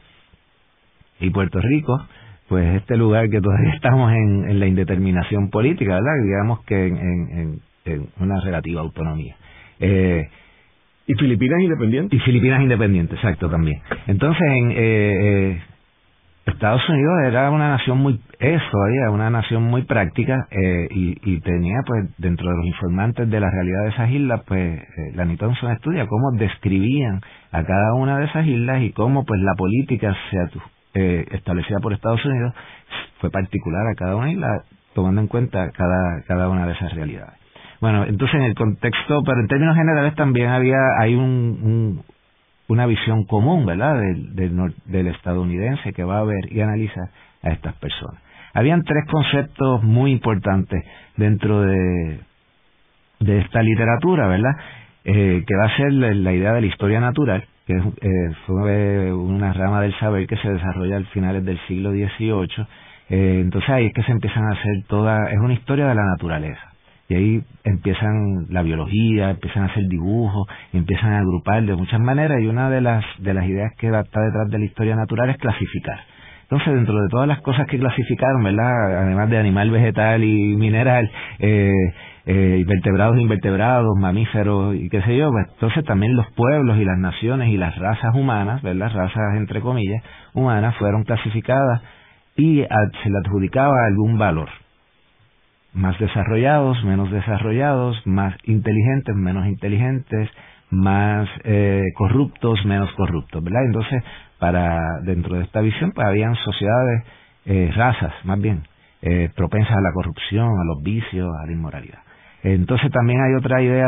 [1.20, 2.06] y Puerto Rico,
[2.50, 6.24] pues este lugar que todavía estamos en, la indeterminación política, ¿verdad?
[6.24, 7.62] Digamos que en,
[8.20, 9.38] una relativa autonomía.
[9.80, 10.28] Eh,
[11.06, 12.18] y Filipinas independiente.
[12.18, 13.82] Y Filipinas independiente, exacto, también.
[14.08, 15.62] Entonces, en, eh, eh
[16.48, 21.80] Estados Unidos era una nación muy, eso todavía, una nación muy práctica eh, y, tenía
[21.86, 25.72] pues dentro de los informantes de la realidad de esas islas, pues eh, la Thompson
[25.74, 30.38] estudia cómo describían a cada una de esas islas y cómo pues la política se
[30.94, 32.54] eh, establecida por Estados Unidos
[33.20, 34.48] fue particular a cada una isla,
[34.94, 37.38] tomando en cuenta cada, cada una de esas realidades.
[37.82, 42.04] Bueno, entonces en el contexto, pero en términos generales también había, hay un
[42.68, 47.10] una visión común, ¿verdad?, del, del, estadounidense que va a ver y analiza
[47.42, 48.22] a estas personas.
[48.54, 50.84] Habían tres conceptos muy importantes
[51.16, 52.20] dentro de,
[53.20, 54.52] esta literatura, ¿verdad?,
[55.06, 59.54] eh, que va a ser la, idea de la historia natural, que eh, fue una
[59.54, 62.68] rama del saber que se desarrolla al finales del siglo XVIII.
[63.10, 66.04] Eh, entonces ahí es que se empiezan a hacer toda, es una historia de la
[66.04, 66.77] naturaleza
[67.10, 72.42] y ahí empiezan la biología, empiezan a hacer dibujos, empiezan a agrupar de muchas maneras
[72.42, 75.38] y una de las de las ideas que está detrás de la historia natural es
[75.38, 76.00] clasificar.
[76.44, 79.02] Entonces, dentro de todas las cosas que clasificaron, ¿verdad?
[79.04, 81.74] Además de animal, vegetal y mineral, eh,
[82.26, 86.98] eh, vertebrados, invertebrados, mamíferos y qué sé yo, pues entonces también los pueblos y las
[87.00, 88.92] naciones y las razas humanas, ¿verdad?
[88.94, 90.02] Razas entre comillas,
[90.34, 91.82] humanas, fueron clasificadas
[92.38, 94.50] y se le adjudicaba algún valor
[95.78, 100.30] más desarrollados, menos desarrollados, más inteligentes, menos inteligentes,
[100.70, 103.64] más eh, corruptos, menos corruptos, ¿verdad?
[103.66, 104.04] Entonces,
[104.40, 107.04] para dentro de esta visión, pues habían sociedades,
[107.46, 108.64] eh, razas, más bien,
[109.02, 112.00] eh, propensas a la corrupción, a los vicios, a la inmoralidad.
[112.44, 113.88] Entonces, también hay otra idea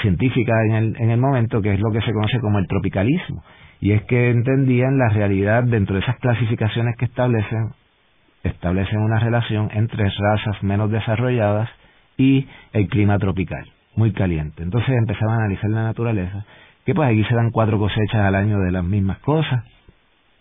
[0.00, 3.44] científica en el, en el momento que es lo que se conoce como el tropicalismo,
[3.80, 7.70] y es que entendían la realidad dentro de esas clasificaciones que establecen
[8.42, 11.68] establecen una relación entre razas menos desarrolladas
[12.16, 13.64] y el clima tropical,
[13.96, 14.62] muy caliente.
[14.62, 16.44] Entonces empezaban a analizar la naturaleza,
[16.84, 19.64] que pues aquí se dan cuatro cosechas al año de las mismas cosas.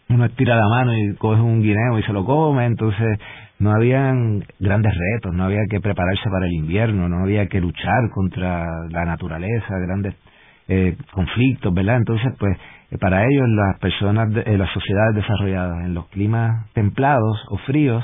[0.10, 3.18] Uno estira la mano y coge un guineo y se lo come, entonces
[3.60, 8.10] no habían grandes retos, no había que prepararse para el invierno, no había que luchar
[8.14, 10.16] contra la naturaleza, grandes
[10.68, 11.98] eh, conflictos, ¿verdad?
[11.98, 12.58] Entonces, pues
[12.99, 18.04] para ellos las personas, de, eh, las sociedades desarrolladas en los climas templados o fríos,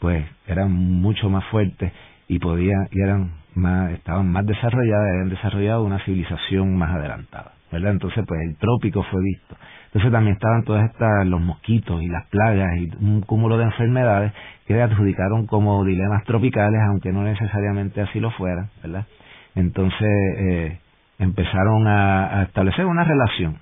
[0.00, 1.92] pues eran mucho más fuertes
[2.26, 7.92] y podían y eran más estaban más desarrolladas, habían desarrollado una civilización más adelantada, ¿verdad?
[7.92, 9.56] Entonces, pues el trópico fue visto.
[9.86, 14.32] Entonces también estaban todas estas los mosquitos y las plagas y un cúmulo de enfermedades
[14.66, 19.06] que adjudicaron como dilemas tropicales, aunque no necesariamente así lo fueran, ¿verdad?
[19.54, 20.80] Entonces eh,
[21.20, 23.58] empezaron a establecer una relación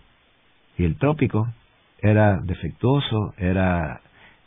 [0.79, 1.49] y el trópico
[2.01, 4.01] era defectuoso, era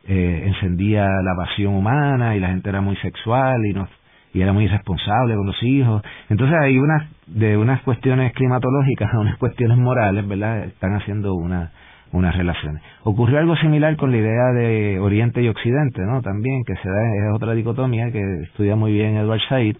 [0.07, 3.87] eh, encendía la pasión humana y la gente era muy sexual y no
[4.33, 6.03] y era muy irresponsable con los hijos.
[6.29, 10.65] Entonces hay unas de unas cuestiones climatológicas a unas cuestiones morales, ¿verdad?
[10.65, 11.71] Están haciendo una
[12.11, 12.81] unas relaciones.
[13.03, 16.21] Ocurrió algo similar con la idea de Oriente y Occidente, ¿no?
[16.21, 19.77] También que se da es otra dicotomía que estudia muy bien Edward Said,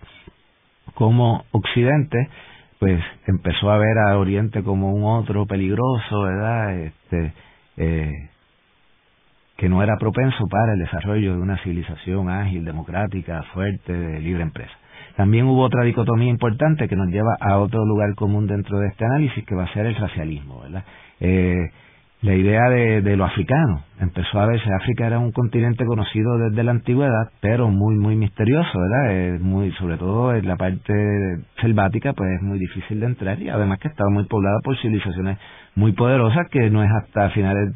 [0.94, 2.30] como Occidente
[2.80, 6.80] pues empezó a ver a Oriente como un otro peligroso, ¿verdad?
[6.80, 7.34] Este,
[7.78, 8.12] eh,
[9.58, 14.44] que no era propenso para el desarrollo de una civilización ágil, democrática, fuerte, de libre
[14.44, 14.74] empresa.
[15.16, 19.06] También hubo otra dicotomía importante que nos lleva a otro lugar común dentro de este
[19.06, 20.84] análisis, que va a ser el racialismo, ¿verdad?
[21.22, 21.72] Eh,
[22.26, 23.84] la idea de, de, lo africano.
[24.00, 28.72] Empezó a verse, África era un continente conocido desde la antigüedad, pero muy, muy misterioso,
[28.80, 29.40] ¿verdad?
[29.42, 30.92] muy, sobre todo en la parte
[31.62, 35.38] selvática, pues es muy difícil de entrar y además que estaba muy poblada por civilizaciones
[35.76, 37.76] muy poderosas que no es hasta finales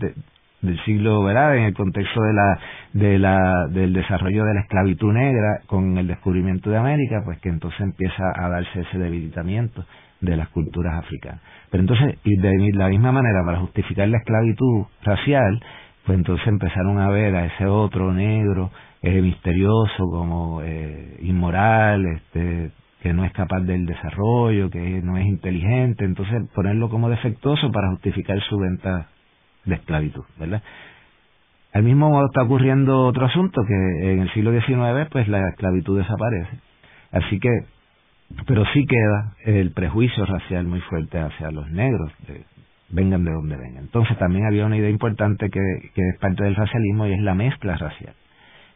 [0.62, 1.56] del siglo, ¿verdad?
[1.56, 2.60] En el contexto de la,
[2.94, 7.50] de la, del desarrollo de la esclavitud negra con el descubrimiento de América, pues que
[7.50, 9.86] entonces empieza a darse ese debilitamiento
[10.22, 11.42] de las culturas africanas.
[11.72, 15.60] Pero entonces, y de la misma manera, para justificar la esclavitud racial,
[16.06, 22.72] pues entonces empezaron a ver a ese otro negro eh, misterioso como eh, inmoral, este,
[23.02, 27.90] que no es capaz del desarrollo, que no es inteligente, entonces ponerlo como defectuoso para
[27.92, 29.10] justificar su venta
[29.66, 30.62] de esclavitud, ¿verdad?
[31.72, 36.00] Al mismo modo está ocurriendo otro asunto, que en el siglo XIX pues la esclavitud
[36.00, 36.60] desaparece.
[37.12, 37.50] Así que
[38.46, 42.12] pero sí queda el prejuicio racial muy fuerte hacia los negros,
[42.90, 43.84] vengan de donde vengan.
[43.84, 45.62] Entonces también había una idea importante que,
[45.94, 48.14] que es parte del racialismo y es la mezcla racial.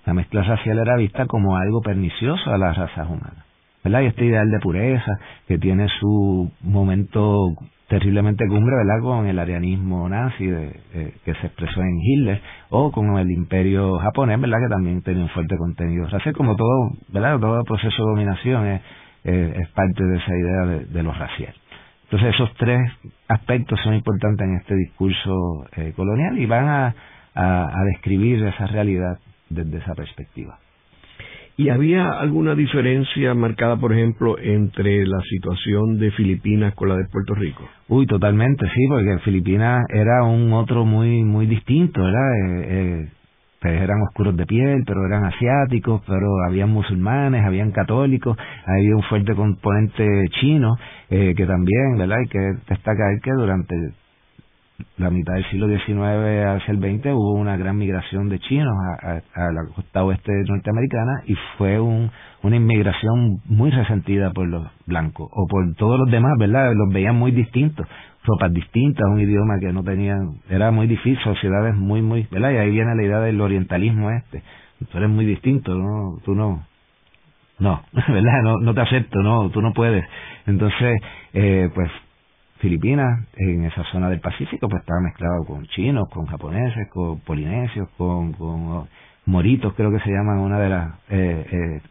[0.06, 3.46] La mezcla racial era vista como algo pernicioso a las razas humanas.
[3.84, 4.02] ¿verdad?
[4.02, 7.54] Y este ideal de pureza que tiene su momento
[7.88, 9.02] terriblemente cumbre, ¿verdad?
[9.02, 10.80] Con el arianismo nazi de,
[11.24, 14.60] que se expresó en Hitler o con el imperio japonés, ¿verdad?
[14.64, 17.40] Que también tenía un fuerte contenido racial, como todo, ¿verdad?
[17.40, 18.82] Todo proceso de dominación es
[19.24, 21.54] eh, es parte de esa idea de, de, lo racial.
[22.04, 22.80] Entonces esos tres
[23.28, 26.96] aspectos son importantes en este discurso eh, colonial y van a,
[27.34, 30.60] a, a describir esa realidad desde esa perspectiva.
[31.56, 37.06] ¿Y había alguna diferencia marcada, por ejemplo, entre la situación de Filipinas con la de
[37.12, 37.70] Puerto Rico?
[37.90, 42.34] Uy, totalmente, sí, porque Filipinas era un otro muy muy distinto, ¿verdad?
[42.34, 43.08] Eh, eh,
[43.64, 49.04] pues eran oscuros de piel, pero eran asiáticos, pero habían musulmanes, habían católicos, había un
[49.04, 50.06] fuerte componente
[50.42, 50.76] chino,
[51.10, 52.18] eh, que también, ¿verdad?
[52.20, 53.74] Hay que destacar que durante
[54.98, 56.02] la mitad del siglo XIX
[56.46, 61.36] hacia el XX hubo una gran migración de chinos a, la costa oeste norteamericana y
[61.58, 66.74] fue un, una inmigración muy resentida por los blancos o por todos los demás, ¿verdad?
[66.74, 67.88] Los veían muy distintos,
[68.24, 72.52] ropas distintas, un idioma que no tenían, era muy difícil, sociedades muy, muy, ¿verdad?
[72.52, 74.44] Y ahí viene la idea del orientalismo este.
[74.92, 76.20] Tú eres muy distinto, ¿no?
[76.24, 76.66] Tú no,
[77.60, 78.42] no, ¿verdad?
[78.44, 80.06] No, no te acepto, no, tú no puedes.
[80.46, 81.00] Entonces,
[81.34, 81.90] eh, pues
[82.60, 87.90] Filipinas, en esa zona del Pacífico, pues estaba mezclado con chinos, con japoneses, con polinesios,
[87.98, 88.88] con, con
[89.26, 91.82] moritos, creo que se llaman una de las eh, eh,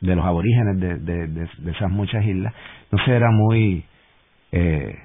[0.00, 2.54] de los aborígenes de, de, de, esas muchas islas.
[2.84, 3.84] Entonces era muy
[4.52, 4.96] eh,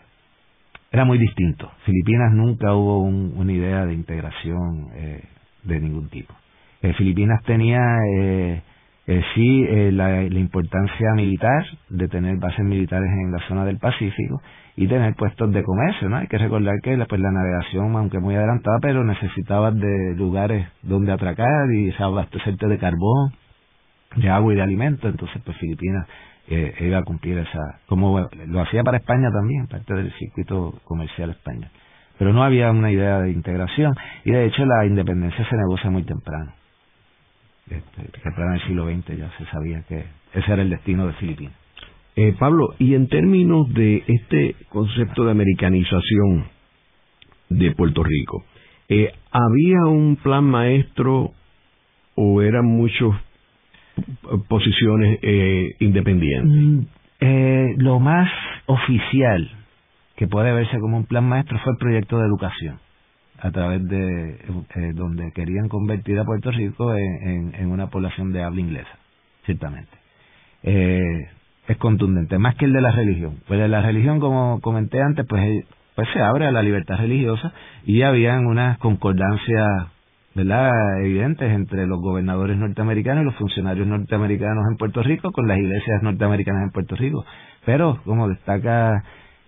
[0.96, 1.70] era muy distinto.
[1.86, 5.24] Filipinas nunca hubo una idea de integración eh,
[5.64, 6.34] de ningún tipo.
[6.82, 7.82] Eh, Filipinas tenía
[8.18, 8.62] eh,
[9.08, 13.78] eh, sí eh, la, la, importancia militar de tener bases militares en la zona del
[13.78, 14.42] Pacífico
[14.78, 16.16] y tener puestos de comercio, ¿no?
[16.16, 20.68] Hay que recordar que la, pues, la navegación, aunque muy adelantada, pero necesitaba de lugares
[20.82, 23.34] donde atracar y se abastecerte de carbón,
[24.16, 26.08] de agua y de alimentos, entonces pues Filipinas
[26.48, 31.32] eh, iba a cumplir esa, como lo hacía para España también, parte del circuito comercial
[31.32, 31.70] español.
[32.18, 36.04] Pero no había una idea de integración y de hecho la independencia se negocia muy
[36.04, 36.54] temprano
[37.70, 41.54] este, en el siglo XX ya se sabía que ese era el destino de Filipinas.
[42.16, 46.46] Eh, Pablo, y en términos de este concepto de americanización
[47.50, 48.46] de Puerto Rico,
[48.88, 51.32] eh, ¿había un plan maestro
[52.16, 53.10] o eran muchas
[54.48, 56.52] posiciones eh, independientes?
[56.52, 56.80] Mm,
[57.20, 58.30] eh, lo más
[58.66, 59.50] oficial
[60.16, 62.80] que puede verse como un plan maestro fue el proyecto de educación
[63.40, 64.40] a través de
[64.76, 68.98] eh, donde querían convertir a Puerto Rico en, una población de habla inglesa,
[69.46, 69.92] ciertamente.
[70.64, 71.30] Eh,
[71.68, 73.40] es contundente, más que el de la religión.
[73.48, 76.98] Pues de la religión, como comenté antes, pues, eh, pues se abre a la libertad
[76.98, 77.54] religiosa
[77.86, 79.68] y habían unas concordancias
[80.36, 81.00] ¿verdad?
[81.00, 86.04] evidentes entre los gobernadores norteamericanos y los funcionarios norteamericanos en Puerto Rico con las iglesias
[86.04, 87.26] norteamericanas en Puerto Rico.
[87.65, 89.02] Pero, como destaca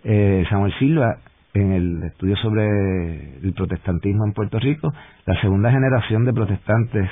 [0.03, 1.17] eh, Samuel Silva,
[1.53, 4.93] en el estudio sobre el protestantismo en Puerto Rico,
[5.25, 7.09] la segunda generación de protestantes,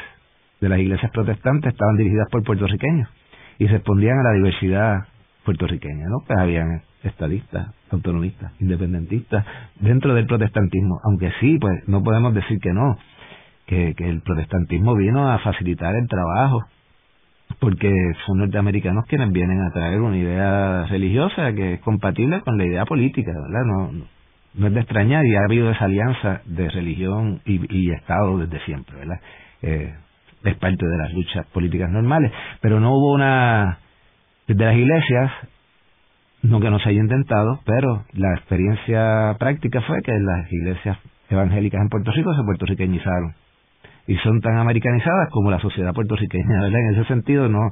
[0.62, 3.10] de las iglesias protestantes, estaban dirigidas por puertorriqueños
[3.60, 5.08] y respondían a la diversidad
[5.44, 6.20] puertorriqueña, ¿no?
[6.26, 9.46] Pues habían estadistas, autonomistas, independentistas
[9.80, 12.98] dentro del protestantismo, aunque sí, pues no podemos decir que no,
[13.66, 16.64] que, que el protestantismo vino a facilitar el trabajo,
[17.60, 17.92] porque
[18.26, 22.86] son norteamericanos quienes vienen a traer una idea religiosa que es compatible con la idea
[22.86, 23.66] política, ¿verdad?
[23.66, 23.92] No,
[24.56, 28.98] no es de extrañar y ha habido esa alianza de religión y, Estado desde siempre,
[28.98, 29.20] ¿verdad?
[29.62, 29.94] Eh,
[30.44, 33.80] es parte de las luchas políticas normales, pero no hubo una
[34.48, 35.32] desde las iglesias
[36.44, 40.98] no que no se haya intentado, pero la experiencia práctica fue que las iglesias
[41.30, 43.34] evangélicas en Puerto Rico se puertorriqueñizaron
[44.08, 46.80] y son tan americanizadas como la sociedad puertorriqueña, ¿verdad?
[46.80, 47.70] En ese sentido no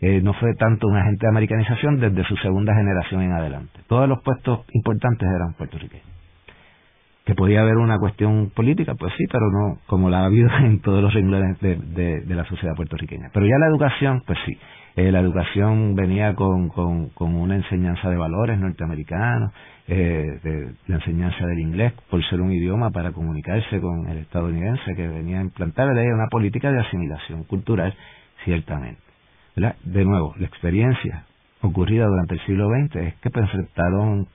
[0.00, 3.80] eh, no fue tanto un agente de americanización desde su segunda generación en adelante.
[3.88, 6.16] Todos los puestos importantes eran puertorriqueños
[7.26, 10.80] que podía haber una cuestión política, pues sí, pero no como la ha habido en
[10.80, 13.30] todos los renglones de, de, la sociedad puertorriqueña.
[13.34, 14.56] Pero ya la educación, pues sí,
[14.96, 19.52] eh, la educación venía con, con, una enseñanza de valores norteamericanos,
[19.88, 25.06] eh, la enseñanza del inglés por ser un idioma para comunicarse con el estadounidense que
[25.06, 27.94] venía a implantar una política de asimilación cultural,
[28.44, 29.00] ciertamente.
[29.84, 31.24] De nuevo, la experiencia
[31.60, 34.26] ocurrida durante el siglo XX es que enfrentaron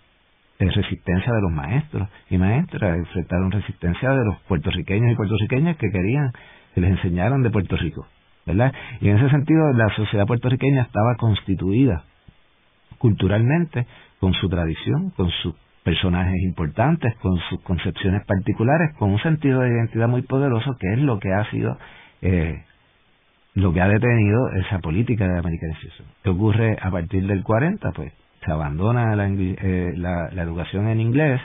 [0.59, 6.31] resistencia de los maestros y maestras, enfrentaron resistencia de los puertorriqueños y puertorriqueñas que querían
[6.75, 8.07] que les enseñaran de Puerto Rico,
[8.51, 8.73] ¿verdad?
[8.99, 12.03] Y en ese sentido la sociedad puertorriqueña estaba constituida
[12.97, 13.87] culturalmente
[14.19, 19.69] con su tradición, con sus personajes importantes, con sus concepciones particulares, con un sentido de
[19.69, 21.77] identidad muy poderoso que es lo que ha sido
[22.21, 22.63] eh,
[23.55, 26.07] lo que ha detenido esa política de americanización.
[26.23, 27.91] ¿Qué ocurre a partir del 40?
[27.91, 28.13] Pues
[28.45, 31.41] se abandona eh, la, la, educación en inglés,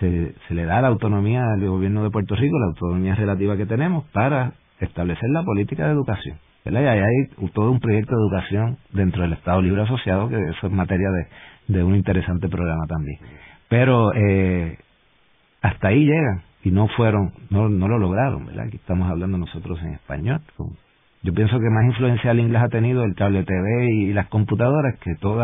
[0.00, 3.66] se, se le da la autonomía al gobierno de Puerto Rico, la autonomía relativa que
[3.66, 6.38] tenemos para establecer la política de educación.
[6.64, 10.72] Y hay todo un proyecto de educación dentro del Estado Libre Asociado, que eso es
[10.72, 13.18] materia de, de un interesante programa también.
[13.68, 14.78] Pero eh,
[15.60, 16.42] hasta ahí llegan.
[16.62, 18.66] y no fueron, no, no lo lograron, ¿verdad?
[18.66, 20.40] Aquí estamos hablando nosotros en español.
[21.22, 24.98] Yo pienso que más influencia el inglés ha tenido el cable TV y las computadoras
[25.00, 25.42] que todo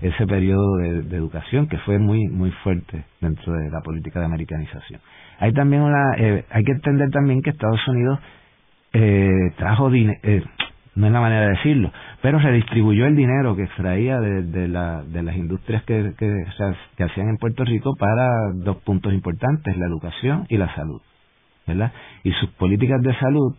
[0.00, 5.00] ese periodo de, educación que fue muy muy fuerte dentro de la política de americanización.
[5.38, 8.18] Hay también una, eh, hay que entender también que Estados Unidos
[8.92, 10.42] eh, trajo dinero, eh,
[10.96, 15.22] no es la manera de decirlo, pero redistribuyó el dinero que extraía de, la, de
[15.22, 16.44] las industrias que, que,
[16.96, 21.00] que hacían en Puerto Rico para dos puntos importantes, la educación y la salud.
[21.66, 21.92] ¿verdad?
[22.24, 23.54] Y sus políticas de salud,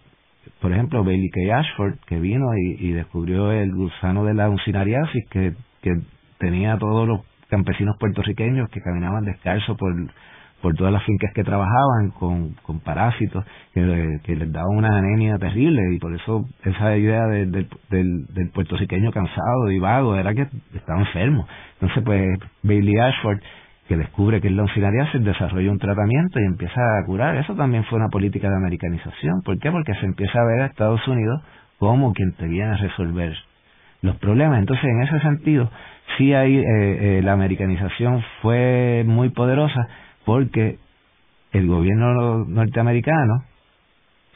[0.59, 1.57] por ejemplo, Bailey K.
[1.59, 5.91] Ashford, que vino y, descubrió el gusano de la uncinariasis, que, que
[6.38, 9.93] tenía todos los campesinos puertorriqueños que caminaban descalzos por
[10.62, 13.43] por todas las fincas que trabajaban con, con parásitos
[13.74, 19.72] que, les daban una anemia terrible y por eso esa idea del, del puertorriqueño cansado
[19.72, 21.47] y vago era que estaba enfermo.
[21.74, 23.39] Entonces pues Bailey Ashford
[23.88, 27.36] que descubre que es la oncilariasis desarrolla un tratamiento y empieza a curar.
[27.36, 29.41] Eso también fue una política de americanización.
[29.43, 29.70] ¿Por qué?
[29.70, 31.41] Porque se empieza a ver a Estados Unidos
[31.78, 33.36] como quien te viene a resolver
[34.01, 34.59] los problemas.
[34.59, 35.70] Entonces, en ese sentido,
[36.18, 39.88] sí hay eh, eh, la americanización fue muy poderosa
[40.26, 40.78] porque
[41.51, 43.43] el gobierno norteamericano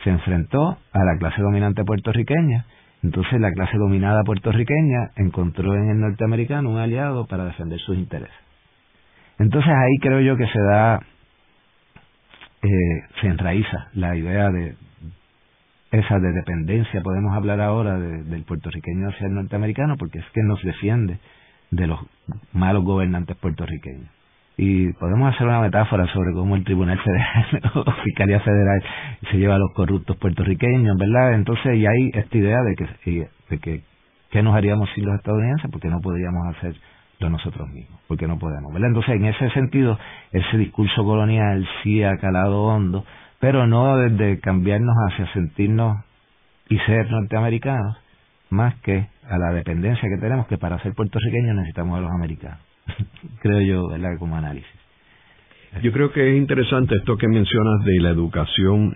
[0.03, 2.65] se enfrentó a la clase dominante puertorriqueña.
[3.03, 8.35] Entonces la clase dominada puertorriqueña encontró en el norteamericano un aliado para defender sus intereses.
[9.37, 10.99] Entonces ahí creo yo que se da,
[12.61, 12.67] eh,
[13.21, 14.75] se enraiza la idea de
[15.91, 20.61] esa de dependencia, podemos hablar ahora del puertorriqueño hacia el norteamericano, porque es que nos
[20.61, 21.19] defiende
[21.71, 21.99] de los
[22.51, 24.14] malos gobernantes puertorriqueños
[24.57, 28.83] y podemos hacer una metáfora sobre cómo el Tribunal Federal o Fiscalía Federal
[29.29, 31.33] se lleva a los corruptos puertorriqueños, ¿verdad?
[31.33, 33.83] Entonces, y hay esta idea de que, de que
[34.31, 35.69] ¿qué nos haríamos sin los estadounidenses?
[35.71, 36.79] Porque no podríamos hacerlo
[37.29, 38.89] nosotros mismos, porque no podemos, ¿verdad?
[38.89, 39.97] Entonces, en ese sentido,
[40.31, 43.03] ese discurso colonial sí ha calado hondo,
[43.39, 45.97] pero no desde cambiarnos hacia sentirnos
[46.69, 47.97] y ser norteamericanos,
[48.49, 52.74] más que a la dependencia que tenemos, que para ser puertorriqueños necesitamos a los americanos.
[53.41, 54.17] creo yo, ¿verdad?
[54.19, 54.69] Como análisis.
[55.83, 58.95] Yo creo que es interesante esto que mencionas de la educación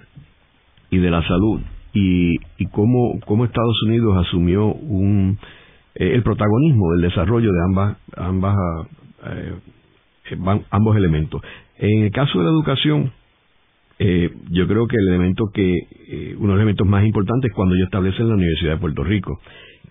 [0.90, 1.62] y de la salud
[1.94, 5.38] y, y cómo, cómo Estados Unidos asumió un,
[5.96, 8.56] eh, el protagonismo del desarrollo de ambas, ambas
[9.26, 9.56] eh,
[10.70, 11.42] ambos elementos.
[11.78, 13.12] En el caso de la educación,
[13.98, 15.76] eh, yo creo que el elemento que,
[16.08, 19.04] eh, uno de los elementos más importantes es cuando ellos establecen la Universidad de Puerto
[19.04, 19.40] Rico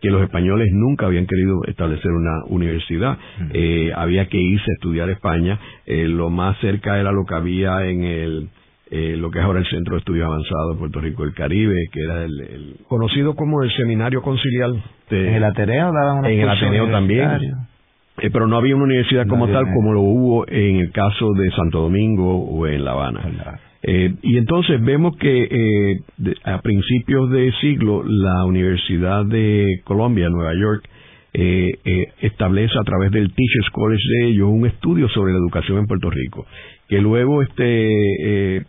[0.00, 3.18] que los españoles nunca habían querido establecer una universidad.
[3.52, 5.58] Eh, había que irse a estudiar a España.
[5.86, 8.48] Eh, lo más cerca era lo que había en el
[8.90, 11.74] eh, lo que es ahora el Centro de Estudios Avanzados de Puerto Rico del Caribe,
[11.92, 14.82] que era el, conocido como el Seminario Concilial.
[15.10, 17.28] en el Ateneo daban En el Ateneo también.
[18.16, 21.80] pero no había una universidad como tal como lo hubo en el caso de Santo
[21.80, 23.20] Domingo o en La Habana.
[23.82, 30.54] Eh, y entonces vemos que eh, a principios de siglo la Universidad de Columbia, Nueva
[30.54, 30.88] York,
[31.34, 31.70] eh,
[32.20, 36.10] establece a través del Teachers College de ellos un estudio sobre la educación en Puerto
[36.10, 36.46] Rico,
[36.88, 38.66] que luego este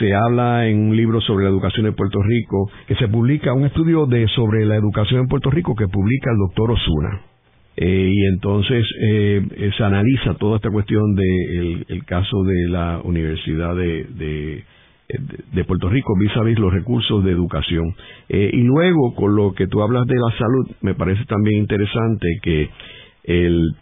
[0.00, 3.64] se habla en un libro sobre la educación en Puerto Rico, que se publica un
[3.64, 7.29] estudio de sobre la educación en Puerto Rico que publica el doctor Osuna.
[7.82, 13.00] Eh, y entonces eh, eh, se analiza toda esta cuestión del el caso de la
[13.02, 14.64] Universidad de, de,
[15.54, 17.96] de Puerto Rico vis a vis los recursos de educación.
[18.28, 22.68] y luego, con lo que tú hablas de la salud, me parece también interesante que
[23.24, 23.74] el,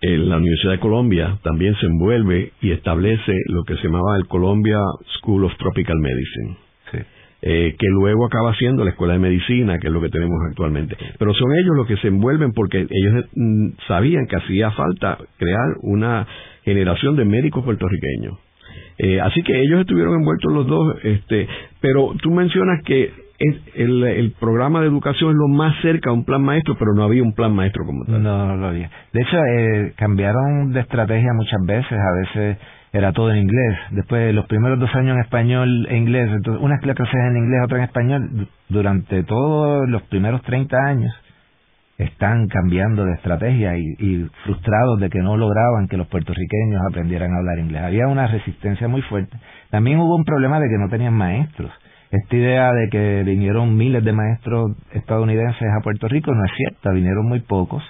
[0.00, 4.80] la Universidad de Colombia también se envuelve y establece lo que se llamaba el Columbia
[5.18, 6.56] School of Tropical Medicine
[7.46, 10.96] eh, que luego acaba siendo la escuela de medicina, que es lo que tenemos actualmente.
[11.18, 15.74] Pero son ellos los que se envuelven porque ellos mm, sabían que hacía falta crear
[15.82, 16.26] una
[16.64, 18.38] generación de médicos puertorriqueños.
[18.96, 21.46] Eh, así que ellos estuvieron envueltos los dos, este,
[21.82, 23.12] pero tú mencionas que
[23.74, 27.22] el, programa de educación es lo más cerca a un plan maestro, pero no había
[27.22, 28.22] un plan maestro como tal.
[28.22, 28.90] No, no lo había.
[29.12, 32.58] De hecho, eh, cambiaron de estrategia muchas veces, a veces
[32.94, 33.76] era todo en inglés.
[33.90, 37.78] Después, los primeros dos años en español e inglés, entonces, unas clases en inglés, otras
[37.78, 41.12] en español, durante todos los primeros 30 años
[41.98, 47.32] están cambiando de estrategia y, y, frustrados de que no lograban que los puertorriqueños aprendieran
[47.34, 47.82] a hablar inglés.
[47.82, 49.36] Había una resistencia muy fuerte.
[49.70, 51.72] También hubo un problema de que no tenían maestros.
[52.12, 56.92] Esta idea de que vinieron miles de maestros estadounidenses a Puerto Rico no es cierta,
[56.92, 57.82] vinieron muy pocos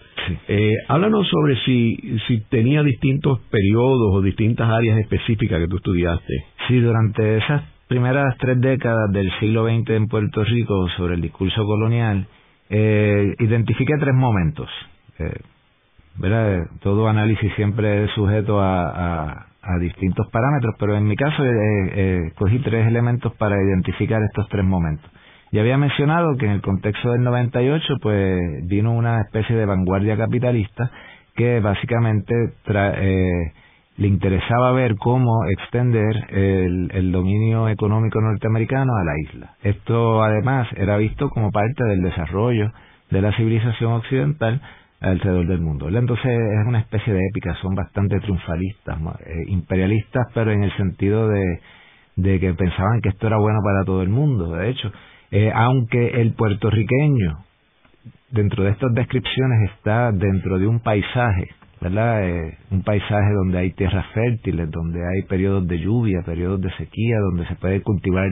[0.48, 6.34] eh, háblanos sobre si, si tenía distintos periodos o distintas áreas específicas que tú estudiaste.
[6.68, 11.64] Sí, durante esas primeras tres décadas del siglo XX en Puerto Rico sobre el discurso
[11.64, 12.26] colonial,
[12.70, 14.68] eh, identifiqué tres momentos.
[15.18, 15.40] Eh,
[16.16, 16.66] ¿verdad?
[16.80, 19.46] Todo análisis siempre es sujeto a a
[19.80, 24.64] distintos parámetros, pero en mi caso eh, eh, cogí tres elementos para identificar estos tres
[24.64, 25.10] momentos.
[25.52, 30.16] Ya había mencionado que en el contexto del 98 pues vino una especie de vanguardia
[30.16, 30.90] capitalista
[31.36, 32.34] que básicamente
[32.66, 33.52] eh,
[33.96, 39.54] le interesaba ver cómo extender el, el, dominio económico norteamericano a la isla.
[39.62, 42.72] Esto además era visto como parte del desarrollo
[43.10, 44.60] de la civilización occidental
[45.04, 45.88] alrededor del mundo.
[45.88, 51.28] Entonces es una especie de épica, son bastante triunfalistas, eh, imperialistas, pero en el sentido
[51.28, 54.52] de, que pensaban que esto era bueno para todo el mundo.
[54.52, 54.90] De hecho,
[55.30, 57.44] eh, aunque el puertorriqueño,
[58.30, 61.48] dentro de estas descripciones, está dentro de un paisaje,
[61.80, 62.28] ¿verdad?
[62.28, 67.16] Eh, un paisaje donde hay tierras fértiles, donde hay periodos de lluvia, periodos de sequía,
[67.30, 68.28] donde se puede cultivar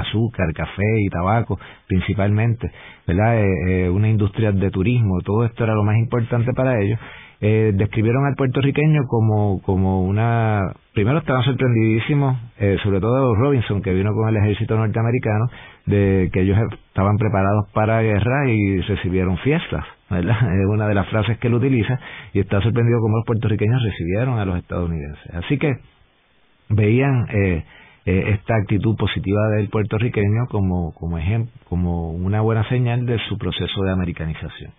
[0.00, 2.70] azúcar, café y tabaco principalmente,
[3.06, 3.38] ¿verdad?
[3.38, 6.98] Eh, eh, una industria de turismo, todo esto era lo más importante para ellos.
[7.40, 10.72] Eh, describieron al puertorriqueño como, como una...
[10.92, 15.46] Primero estaban sorprendidísimos, eh, sobre todo Robinson, que vino con el ejército norteamericano,
[15.86, 20.36] de que ellos estaban preparados para guerra y recibieron fiestas, ¿verdad?
[20.60, 22.00] Es una de las frases que él utiliza,
[22.32, 25.34] y está sorprendido cómo los puertorriqueños recibieron a los estadounidenses.
[25.34, 25.76] Así que
[26.70, 27.26] veían...
[27.30, 27.64] Eh,
[28.08, 33.36] eh, esta actitud positiva del puertorriqueño como, como ejemplo, como una buena señal de su
[33.36, 34.72] proceso de americanización.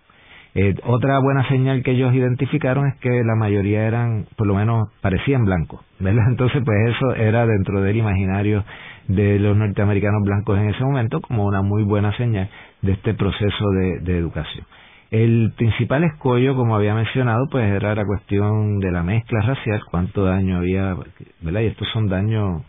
[0.56, 4.88] Eh, otra buena señal que ellos identificaron es que la mayoría eran, por lo menos,
[5.00, 6.24] parecían blancos, ¿verdad?
[6.28, 8.64] Entonces, pues eso era dentro del imaginario
[9.06, 12.50] de los norteamericanos blancos en ese momento como una muy buena señal
[12.82, 14.66] de este proceso de, de educación.
[15.12, 20.24] El principal escollo, como había mencionado, pues era la cuestión de la mezcla racial, cuánto
[20.24, 20.96] daño había,
[21.40, 21.60] ¿verdad?
[21.60, 22.62] Y estos son daños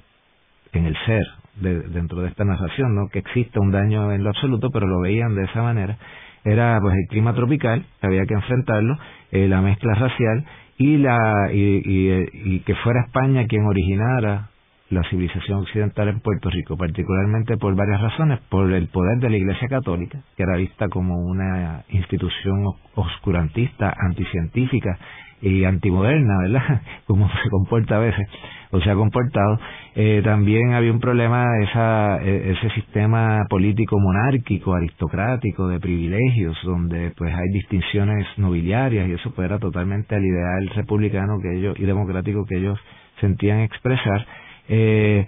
[0.74, 1.24] en el ser
[1.60, 5.36] dentro de esta narración, no que exista un daño en lo absoluto, pero lo veían
[5.36, 5.98] de esa manera,
[6.44, 8.98] era pues el clima tropical, que había que enfrentarlo,
[9.32, 10.46] eh, la mezcla racial
[10.78, 14.50] y la y, y, que fuera España quien originara
[14.90, 19.38] la civilización occidental en Puerto Rico, particularmente por varias razones, por el poder de la
[19.38, 22.66] Iglesia Católica, que era vista como una institución
[22.96, 24.98] oscurantista, anticientífica
[25.42, 26.82] y antimoderna, ¿verdad?
[27.08, 28.28] Como se comporta a veces,
[28.72, 29.60] o se ha comportado.
[29.96, 37.12] Eh, también había un problema esa, e, ese sistema político monárquico, aristocrático, de privilegios, donde
[37.18, 41.84] pues hay distinciones nobiliarias y eso pues era totalmente el ideal republicano que ellos y
[41.84, 42.80] democrático que ellos
[43.20, 44.26] sentían expresar.
[44.70, 45.28] Eh,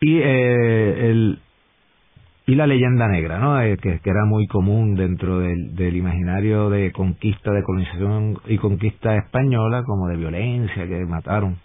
[0.00, 1.38] y eh, el,
[2.48, 3.60] y la leyenda negra, ¿no?
[3.60, 9.14] Eh, que, era muy común dentro del, del, imaginario de conquista, de colonización y conquista
[9.16, 11.58] española, como de violencia, que mataron,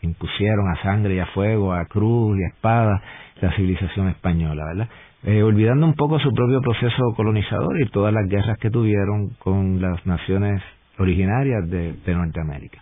[0.00, 3.02] que impusieron a sangre y a fuego, a cruz y a espada
[3.40, 4.88] la civilización española, ¿verdad?
[5.24, 9.80] Eh, olvidando un poco su propio proceso colonizador y todas las guerras que tuvieron con
[9.80, 10.62] las naciones
[10.98, 12.78] originarias de Norteamérica.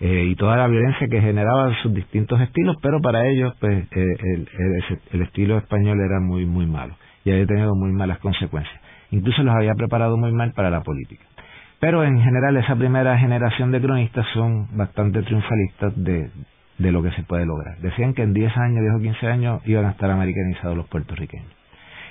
[0.00, 4.06] Eh, y toda la violencia que generaba sus distintos estilos, pero para ellos pues eh,
[4.20, 4.48] el,
[5.12, 6.94] el, estilo español era muy muy malo
[7.24, 8.80] y había tenido muy malas consecuencias.
[9.10, 11.24] Incluso los había preparado muy mal para la política.
[11.80, 16.30] Pero en general esa primera generación de cronistas son bastante triunfalistas de,
[16.78, 17.78] de lo que se puede lograr.
[17.78, 21.52] Decían que en 10 años, 10 o 15 años iban a estar americanizados los puertorriqueños.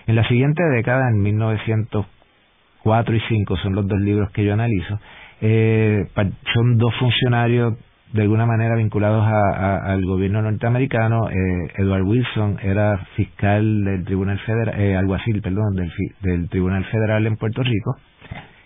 [0.08, 5.00] En la siguiente década, en 1904 y 5, son los dos libros que yo analizo,
[5.42, 6.08] eh,
[6.54, 7.76] son dos funcionarios
[8.14, 11.30] de alguna manera vinculados al gobierno norteamericano.
[11.30, 17.28] Eh, Edward Wilson era fiscal del Tribunal Federal, eh, alguacil, perdón, del, del Tribunal Federal
[17.28, 17.98] en Puerto Rico.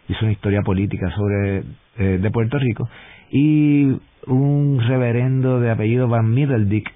[0.07, 1.63] Hizo una historia política sobre
[1.97, 2.87] eh, de Puerto Rico
[3.31, 3.97] y
[4.27, 6.91] un reverendo de apellido Van Middledick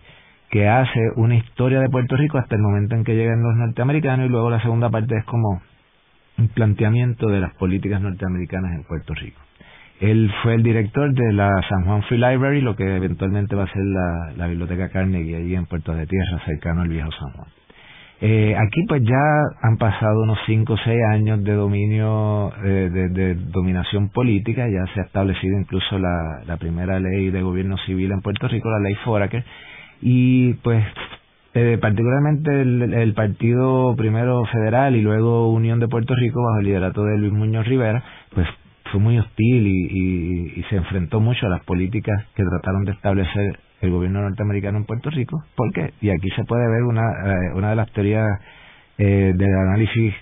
[0.49, 4.27] que hace una historia de Puerto Rico hasta el momento en que llegan los norteamericanos
[4.27, 5.61] y luego la segunda parte es como
[6.37, 9.44] un planteamiento de las políticas norteamericanas en Puerto Rico.
[9.99, 13.73] Él fue el director de la San Juan Free Library, lo que eventualmente va a
[13.73, 17.47] ser la, la Biblioteca Carnegie allí en Puerto de Tierra, cercano al viejo San Juan.
[18.21, 23.35] Eh, aquí pues ya han pasado unos 5 o 6 años de dominio, eh, de,
[23.35, 28.21] dominación política, ya se ha establecido incluso la, la primera ley de gobierno civil en
[28.21, 29.43] Puerto Rico, la ley Foraker,
[30.01, 30.83] y pues
[31.57, 37.05] eh, particularmente el, Partido primero Federal y luego Unión de Puerto Rico bajo el liderato
[37.05, 38.03] de Luis Muñoz Rivera,
[38.91, 43.59] fue muy hostil y, y, se enfrentó mucho a las políticas que trataron de establecer
[43.81, 45.43] el gobierno norteamericano en Puerto Rico.
[45.55, 45.93] ¿Por qué?
[46.01, 48.27] Y aquí se puede ver una, eh, una de las teorías
[48.97, 50.13] eh, del análisis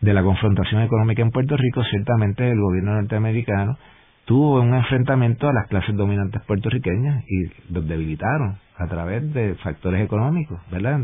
[0.00, 1.82] de la confrontación económica en Puerto Rico.
[1.84, 3.76] Ciertamente el gobierno norteamericano
[4.24, 10.04] tuvo un enfrentamiento a las clases dominantes puertorriqueñas y los debilitaron a través de factores
[10.04, 11.00] económicos, ¿verdad?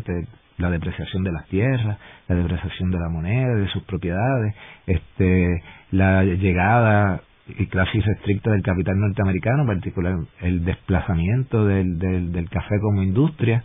[0.57, 4.55] La depreciación de las tierras, la depreciación de la moneda, de sus propiedades,
[4.87, 12.33] este, la llegada y casi restricta del capital norteamericano, en particular el desplazamiento del, del,
[12.33, 13.65] del café como industria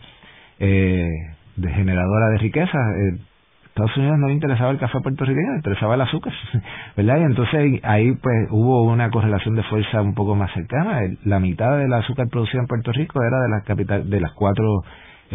[0.59, 1.09] eh,
[1.55, 2.77] de generadora de riqueza.
[2.97, 3.19] Eh,
[3.65, 6.31] Estados Unidos no le interesaba el café puertorriqueño, le interesaba el azúcar,
[6.97, 7.17] ¿verdad?
[7.21, 11.01] Y entonces ahí pues hubo una correlación de fuerza un poco más cercana.
[11.25, 14.83] La mitad del azúcar producido en Puerto Rico era de las capital, de las cuatro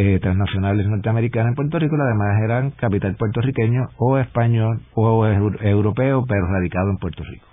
[0.00, 6.24] eh, transnacionales norteamericanas en Puerto Rico, las demás eran capital puertorriqueño o español o europeo,
[6.24, 7.46] pero radicado en Puerto Rico.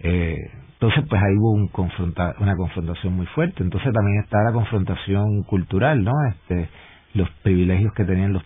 [0.00, 0.36] Eh,
[0.74, 3.62] entonces, pues ahí hubo un confronta una confrontación muy fuerte.
[3.62, 6.12] Entonces también está la confrontación cultural, ¿no?
[6.28, 6.68] Este,
[7.14, 8.42] los privilegios que tenían los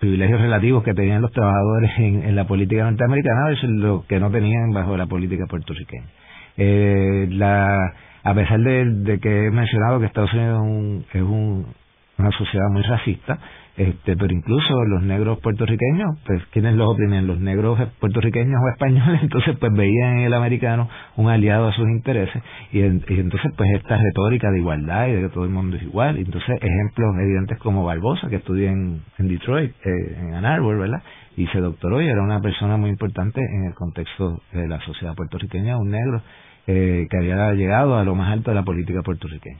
[0.00, 4.70] privilegios relativos que tenían los trabajadores en, la política norteamericana versus lo que no tenían
[4.70, 6.06] bajo la política puertorriqueña.
[6.56, 7.92] Eh, la,
[8.24, 11.66] a pesar de, que he mencionado que Estados Unidos es, un,
[12.16, 13.38] una sociedad muy racista,
[13.76, 19.20] este, pero incluso los negros puertorriqueños, pues quienes los oprimen, los negros puertorriqueños o españoles,
[19.22, 23.98] entonces pues veían en el americano un aliado a sus intereses y, entonces pues esta
[23.98, 27.84] retórica de igualdad y de que todo el mundo es igual, entonces ejemplos evidentes como
[27.84, 31.02] Barbosa que estudia en, Detroit, eh, en Ann Arbor, ¿verdad?
[31.36, 35.14] Y se doctoró y era una persona muy importante en el contexto de la sociedad
[35.14, 36.22] puertorriqueña, un negro
[36.66, 39.58] eh, que había llegado a lo más alto de la política puertorriqueña.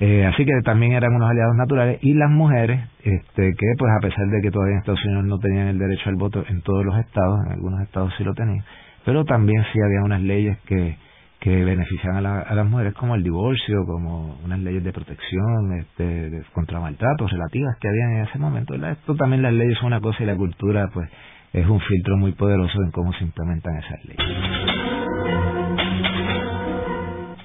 [0.00, 4.00] Eh, así que también eran unos aliados naturales y las mujeres, este, que pues a
[4.00, 6.86] pesar de que todavía en Estados Unidos no tenían el derecho al voto en todos
[6.86, 8.64] los estados, en algunos estados sí lo tenían,
[9.04, 10.96] pero también sí había unas leyes que,
[11.38, 16.30] que beneficiaban a, a las mujeres como el divorcio, como unas leyes de protección este,
[16.30, 18.74] de, contra maltratos relativas que habían en ese momento.
[18.74, 21.10] Esto también las leyes son una cosa y la cultura pues
[21.52, 24.69] es un filtro muy poderoso en cómo se implementan esas leyes.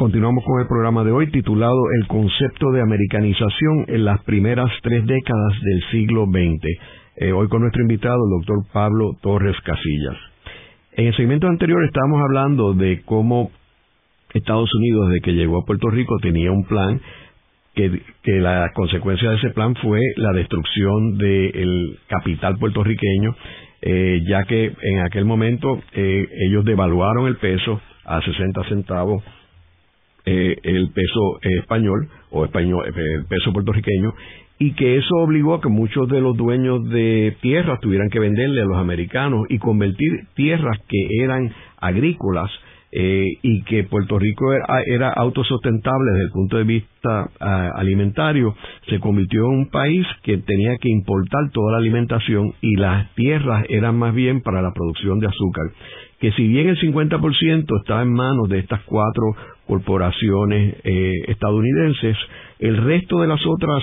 [0.00, 5.04] Continuamos con el programa de hoy titulado El concepto de americanización en las primeras tres
[5.04, 6.64] décadas del siglo XX.
[7.16, 10.16] Eh, hoy con nuestro invitado, el doctor Pablo Torres Casillas.
[10.92, 13.50] En el segmento anterior estábamos hablando de cómo
[14.32, 16.98] Estados Unidos, desde que llegó a Puerto Rico, tenía un plan
[17.74, 23.36] que, que la consecuencia de ese plan fue la destrucción del capital puertorriqueño,
[23.82, 29.22] eh, ya que en aquel momento eh, ellos devaluaron el peso a 60 centavos
[30.24, 34.12] eh, el peso español o español, eh, el peso puertorriqueño
[34.58, 38.60] y que eso obligó a que muchos de los dueños de tierras tuvieran que venderle
[38.60, 42.50] a los americanos y convertir tierras que eran agrícolas
[42.92, 48.56] eh, y que Puerto Rico era, era, autosustentable desde el punto de vista ah, alimentario,
[48.88, 53.64] se convirtió en un país que tenía que importar toda la alimentación y las tierras
[53.68, 55.66] eran más bien para la producción de azúcar.
[56.20, 59.22] Que si bien el 50% estaba en manos de estas cuatro
[59.66, 62.16] corporaciones eh, estadounidenses,
[62.58, 63.82] el resto de las otras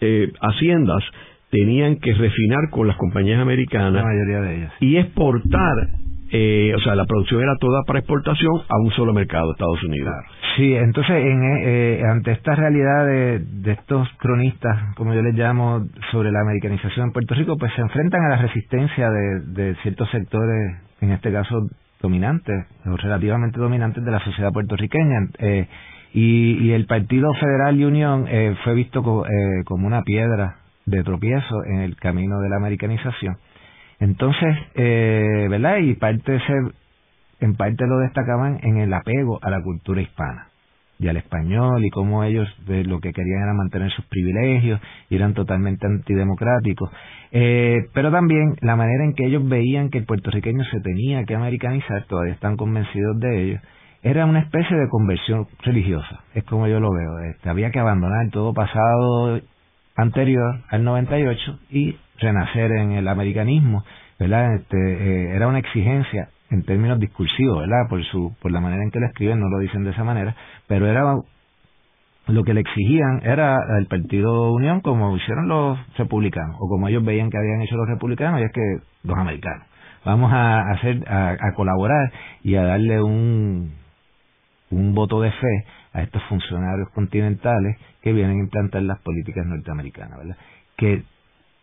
[0.00, 1.02] eh, haciendas
[1.50, 4.72] tenían que refinar con las compañías americanas mayoría de ellas.
[4.80, 6.02] y exportar
[6.34, 10.10] eh, o sea, la producción era toda para exportación a un solo mercado, Estados Unidos.
[10.56, 15.86] Sí, entonces en, eh, eh, ante esta realidad de, estos cronistas, como yo les llamo,
[16.10, 20.78] sobre la americanización en Puerto Rico, pues se enfrentan a la resistencia de, ciertos sectores,
[21.02, 21.68] en este caso
[22.00, 25.28] dominantes, o relativamente dominantes de la sociedad puertorriqueña.
[26.14, 28.26] y, el Partido Federal y Unión
[28.64, 33.36] fue visto como una piedra de tropiezo en el camino de la americanización
[34.02, 35.76] entonces, eh, ¿verdad?
[35.76, 36.52] Y parte se,
[37.38, 40.48] en parte lo destacaban en el apego a la cultura hispana
[40.98, 44.80] y al español y cómo ellos lo que querían era mantener sus privilegios
[45.10, 46.90] y eran totalmente antidemocráticos.
[47.32, 51.34] Eh, pero también la manera en que ellos veían que el puertorriqueño se tenía que
[51.34, 53.60] americanizar, todavía están convencidos de ello,
[54.02, 57.18] era una especie de conversión religiosa, es como yo lo veo.
[57.30, 59.40] Este, había que abandonar todo pasado
[59.96, 63.84] anterior al 98 y renacer en el americanismo,
[64.18, 64.56] ¿verdad?
[64.56, 67.88] Este, eh, era una exigencia en términos discursivos, ¿verdad?
[67.88, 70.36] Por su por la manera en que lo escriben, no lo dicen de esa manera,
[70.68, 71.02] pero era
[72.26, 77.04] lo que le exigían era el Partido Unión como hicieron los republicanos o como ellos
[77.04, 79.66] veían que habían hecho los republicanos y es que los americanos
[80.04, 82.12] vamos a hacer a, a colaborar
[82.44, 83.72] y a darle un
[84.70, 90.18] un voto de fe a estos funcionarios continentales que vienen a implantar las políticas norteamericanas,
[90.18, 90.36] ¿verdad?
[90.76, 91.04] Que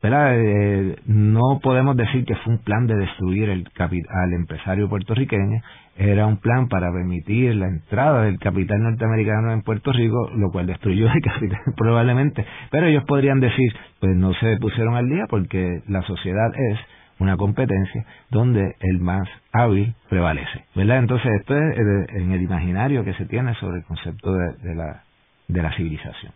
[0.01, 5.61] eh, no podemos decir que fue un plan de destruir el al empresario puertorriqueño,
[5.97, 10.67] era un plan para permitir la entrada del capital norteamericano en Puerto Rico, lo cual
[10.67, 15.81] destruyó el capital probablemente, pero ellos podrían decir, pues no se pusieron al día porque
[15.87, 16.79] la sociedad es
[17.19, 20.99] una competencia donde el más hábil prevalece, ¿verdad?
[20.99, 25.03] Entonces esto es eh, en el imaginario que se tiene sobre el concepto de, la,
[25.49, 26.31] de la civilización.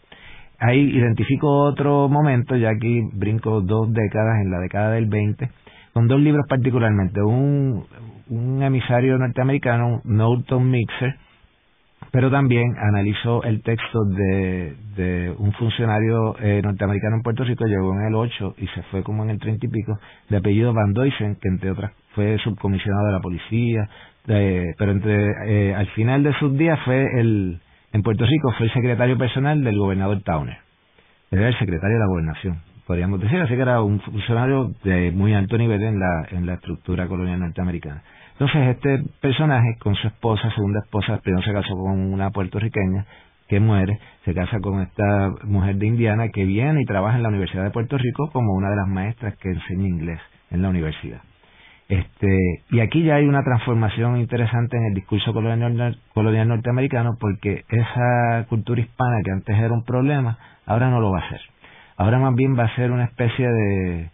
[0.60, 5.50] Ahí identifico otro momento, ya aquí brinco dos décadas, en la década del 20,
[5.94, 7.22] con dos libros particularmente.
[7.22, 7.86] Un,
[8.30, 11.16] un emisario norteamericano, Norton Mixer,
[12.12, 17.94] pero también analizó el texto de, de un funcionario eh, norteamericano en Puerto Rico, llegó
[17.94, 19.98] en el 8 y se fue como en el 30 y pico,
[20.30, 23.90] de apellido Van Duysen, que entre otras fue subcomisionado de la policía,
[24.26, 27.60] pero entre eh, al final de sus días fue el
[27.94, 30.58] en Puerto Rico fue el secretario personal del gobernador Towner.
[31.32, 35.34] Era el secretario de la gobernación, podríamos decir, así que era un funcionario de muy
[35.34, 38.04] alto nivel en la, en la estructura colonial norteamericana.
[38.34, 43.06] Entonces este personaje con su esposa, segunda esposa, primero se casó con una puertorriqueña
[43.48, 47.30] que muere, se casa con esta mujer de Indiana que viene y trabaja en la
[47.30, 50.20] Universidad de Puerto Rico como una de las maestras que enseña inglés
[50.50, 51.22] en la universidad.
[51.90, 57.66] Este, y aquí ya hay una transformación interesante en el discurso colonial, colonial norteamericano porque
[57.70, 61.42] esa cultura hispana que antes era un problema, ahora no lo va a ser.
[61.98, 64.10] Ahora más bien va a ser una especie de,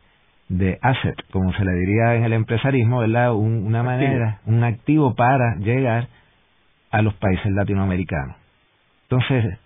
[0.49, 3.33] de asset, como se le diría en el empresarismo, ¿verdad?
[3.33, 6.07] una manera, un activo para llegar
[6.91, 8.35] a los países latinoamericanos.
[9.03, 9.57] Entonces,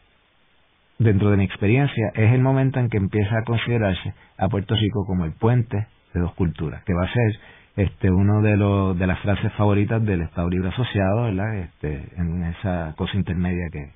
[0.99, 5.06] dentro de mi experiencia, es el momento en que empieza a considerarse a Puerto Rico
[5.06, 7.39] como el puente de dos culturas, que va a ser
[7.76, 11.57] este uno de los de las frases favoritas del Estado Libre Asociado, ¿verdad?
[11.57, 13.91] Este, en esa cosa intermedia que,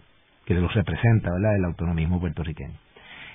[0.46, 1.56] que los representa, ¿verdad?
[1.56, 2.78] El autonomismo puertorriqueño.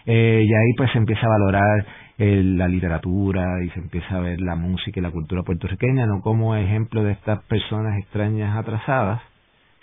[0.04, 1.86] Eh, y ahí pues se empieza a valorar
[2.18, 6.54] la literatura y se empieza a ver la música y la cultura puertorriqueña no como
[6.54, 9.20] ejemplo de estas personas extrañas atrasadas,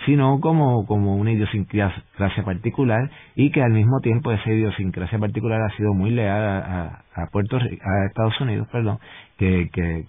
[0.10, 5.78] sino como, como una idiosincrasia particular y que al mismo tiempo esa idiosincrasia particular ha
[5.78, 8.97] sido muy leal a, a, Puerto a Estados Unidos, perdón,
[9.38, 10.05] que, que,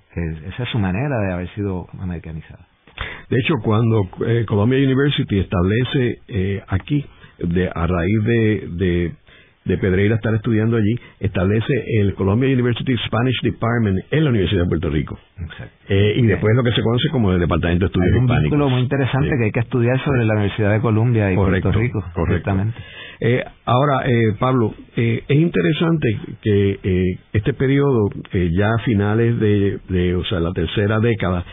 [0.48, 2.66] esa es su manera de haber sido americanizada.
[3.28, 7.04] De hecho, cuando eh, Columbia University establece eh, aquí,
[7.38, 9.12] de, a raíz de, de
[9.64, 14.68] de Pedreira estar estudiando allí, establece el Columbia University Spanish Department en la Universidad de
[14.68, 15.18] Puerto Rico.
[15.88, 18.36] Eh, y después lo que se conoce como el Departamento de Estudios Hispánicos.
[18.36, 21.72] un vínculo muy interesante que hay que estudiar sobre la Universidad de Columbia y Puerto
[21.72, 22.04] Rico.
[22.14, 22.78] Correctamente.
[23.20, 30.24] Eh, ahora, eh, Pablo, es interesante que este periodo, ya a finales de, de, o
[30.24, 31.44] sea, la tercera década,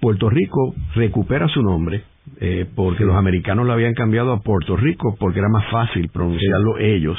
[0.00, 2.02] Puerto Rico recupera su nombre
[2.40, 6.78] eh, porque los americanos lo habían cambiado a Puerto Rico porque era más fácil pronunciarlo
[6.78, 7.18] ellos.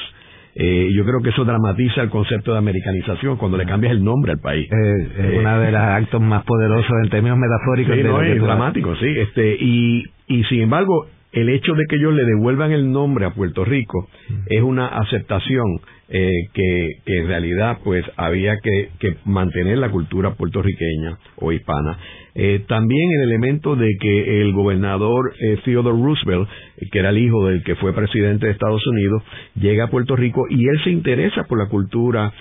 [0.54, 4.34] Eh, yo creo que eso dramatiza el concepto de americanización cuando le cambias el nombre
[4.34, 4.68] al país.
[4.70, 7.96] Eh, es uno de los actos más poderosos en términos metafóricos.
[7.96, 9.08] Sí, no, es dramático, sí.
[9.08, 13.34] Este, y, y sin embargo, el hecho de que ellos le devuelvan el nombre a
[13.34, 14.10] Puerto Rico
[14.48, 15.80] es una aceptación
[16.14, 18.90] eh, que, en realidad pues había que,
[19.24, 21.98] mantener la cultura puertorriqueña o hispana.
[22.36, 26.50] Eh, también el elemento de que el gobernador eh, Theodore Roosevelt,
[26.92, 29.24] que era el hijo del que fue presidente de Estados Unidos,
[29.56, 32.34] llega a Puerto Rico y él se interesa por la cultura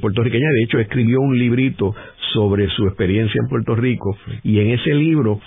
[0.00, 0.48] puertorriqueña.
[0.48, 1.94] De hecho, escribió un librito
[2.32, 5.40] sobre su experiencia en Puerto Rico y en ese libro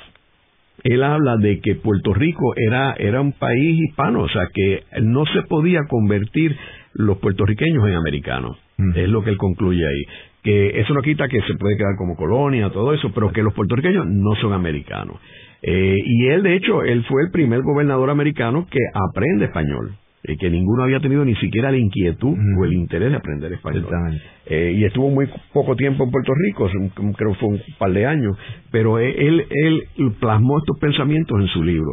[0.83, 5.25] él habla de que Puerto Rico era, era un país hispano, o sea que no
[5.25, 6.55] se podía convertir
[6.93, 8.57] los puertorriqueños en americanos.
[8.95, 10.03] Es lo que él concluye ahí.
[10.41, 13.53] Que eso no quita que se puede quedar como colonia, todo eso, pero que los
[13.53, 15.19] puertorriqueños no son americanos.
[15.61, 19.91] Eh, y él, de hecho, él fue el primer gobernador americano que aprende español.
[20.23, 23.87] Eh, que ninguno había tenido ni siquiera la inquietud o el interés de aprender español.
[24.45, 26.69] Eh, y estuvo muy poco tiempo en Puerto Rico,
[27.15, 28.37] creo que fue un par de años,
[28.69, 29.83] pero él, él
[30.19, 31.91] plasmó estos pensamientos en su libro.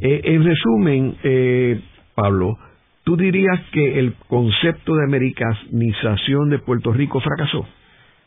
[0.00, 1.80] Eh, en resumen, eh,
[2.14, 2.56] Pablo,
[3.04, 7.66] ¿tú dirías que el concepto de americanización de Puerto Rico fracasó?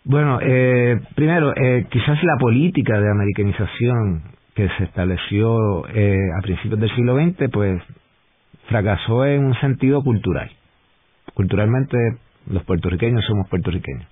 [0.04, 4.22] Bueno, eh, primero, eh, quizás la política de americanización
[4.54, 7.82] que se estableció eh, a principios del siglo XX, pues
[8.68, 10.50] fracasó en un sentido cultural.
[11.34, 11.98] Culturalmente
[12.48, 14.08] los puertorriqueños somos puertorriqueños.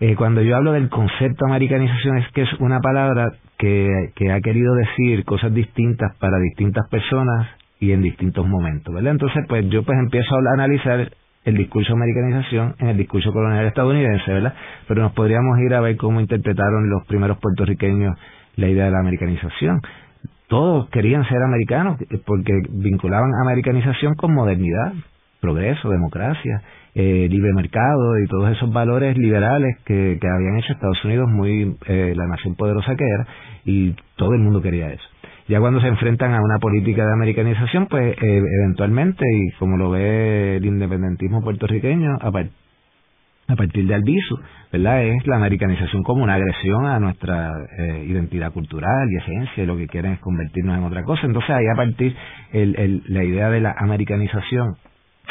[0.00, 4.74] Eh, cuando yo hablo del concepto americanización es que es una palabra que, ha querido
[4.74, 7.48] decir cosas distintas para distintas personas
[7.80, 9.12] y en distintos momentos, ¿verdad?
[9.12, 11.10] Entonces, pues yo pues empiezo a analizar
[11.44, 14.54] el discurso de americanización en el discurso colonial estadounidense, ¿verdad?
[14.86, 18.16] Pero nos podríamos ir a ver cómo interpretaron los primeros puertorriqueños
[18.56, 19.80] la idea de la americanización
[20.48, 24.92] todos querían ser americanos porque vinculaban americanización con modernidad,
[25.40, 26.62] progreso, democracia,
[26.94, 32.12] eh, libre mercado y todos esos valores liberales que, habían hecho Estados Unidos muy eh,
[32.16, 33.26] la nación poderosa que era
[33.64, 35.04] y todo el mundo quería eso.
[35.48, 39.90] Ya cuando se enfrentan a una política de americanización, pues eh, eventualmente, y como lo
[39.90, 42.30] ve el independentismo puertorriqueño, a,
[43.48, 44.38] a partir de Albizu,
[44.70, 45.04] ¿verdad?
[45.04, 49.76] Es la americanización como una agresión a nuestra eh, identidad cultural y esencia, y lo
[49.76, 51.26] que quieren es convertirnos en otra cosa.
[51.26, 52.14] Entonces ahí a partir
[52.52, 54.76] el, el, la idea de la americanización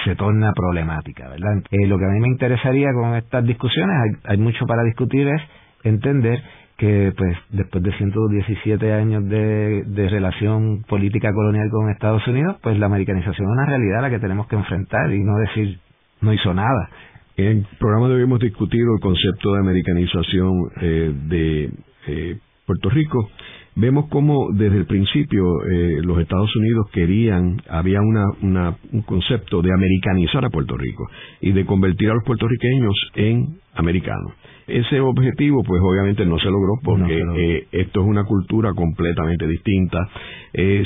[0.04, 1.64] se torna problemática, ¿verdad?
[1.70, 5.28] Eh, lo que a mí me interesaría con estas discusiones, hay, hay mucho para discutir,
[5.28, 5.42] es
[5.84, 6.42] entender
[6.78, 12.78] que pues después de 117 años de, de relación política colonial con Estados Unidos, pues
[12.80, 15.80] la americanización es una realidad a la que tenemos que enfrentar y no decir
[16.22, 16.90] no hizo nada.
[17.38, 21.70] En el programa de hoy hemos discutido el concepto de americanización eh, de
[22.08, 23.30] eh, Puerto Rico.
[23.76, 29.72] Vemos cómo desde el principio eh, los Estados Unidos querían, había una, un concepto de
[29.72, 31.08] americanizar a Puerto Rico
[31.40, 34.34] y de convertir a los puertorriqueños en americanos.
[34.66, 40.10] Ese objetivo, pues obviamente no se logró porque esto es una cultura completamente distinta.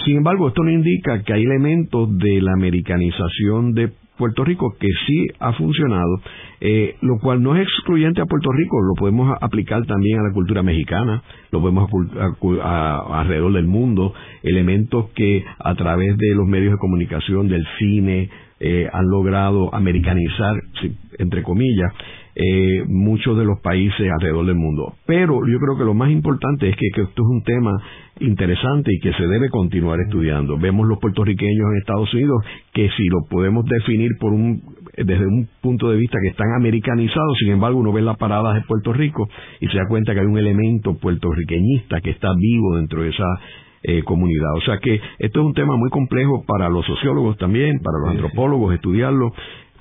[0.05, 4.87] sin embargo, esto no indica que hay elementos de la americanización de Puerto Rico que
[5.07, 6.21] sí ha funcionado,
[6.59, 10.33] eh, lo cual no es excluyente a Puerto Rico, lo podemos aplicar también a la
[10.33, 11.89] cultura mexicana, lo podemos
[12.61, 18.29] a, alrededor del mundo, elementos que a través de los medios de comunicación, del cine,
[18.63, 20.55] eh, han logrado americanizar,
[21.17, 21.91] entre comillas,
[22.35, 24.93] eh, muchos de los países alrededor del mundo.
[25.05, 27.71] Pero yo creo que lo más importante es que, esto es un tema
[28.19, 30.57] interesante y que se debe continuar estudiando.
[30.59, 34.61] Vemos los puertorriqueños en Estados Unidos que si lo podemos definir por un
[34.95, 38.61] desde un punto de vista que están americanizados, sin embargo uno ve las paradas de
[38.61, 39.27] Puerto Rico
[39.59, 43.25] y se da cuenta que hay un elemento puertorriqueñista que está vivo dentro de esa
[43.83, 44.53] eh, comunidad.
[44.57, 48.09] O sea que esto es un tema muy complejo para los sociólogos también, para los
[48.09, 49.33] antropólogos estudiarlo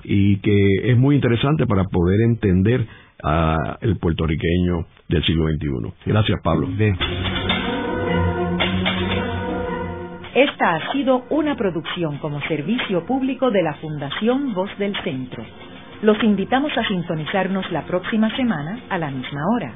[0.03, 2.87] y que es muy interesante para poder entender
[3.23, 5.93] al puertorriqueño del siglo XXI.
[6.07, 6.67] Gracias, Pablo.
[10.33, 15.43] Esta ha sido una producción como servicio público de la Fundación Voz del Centro.
[16.01, 19.75] Los invitamos a sintonizarnos la próxima semana a la misma hora.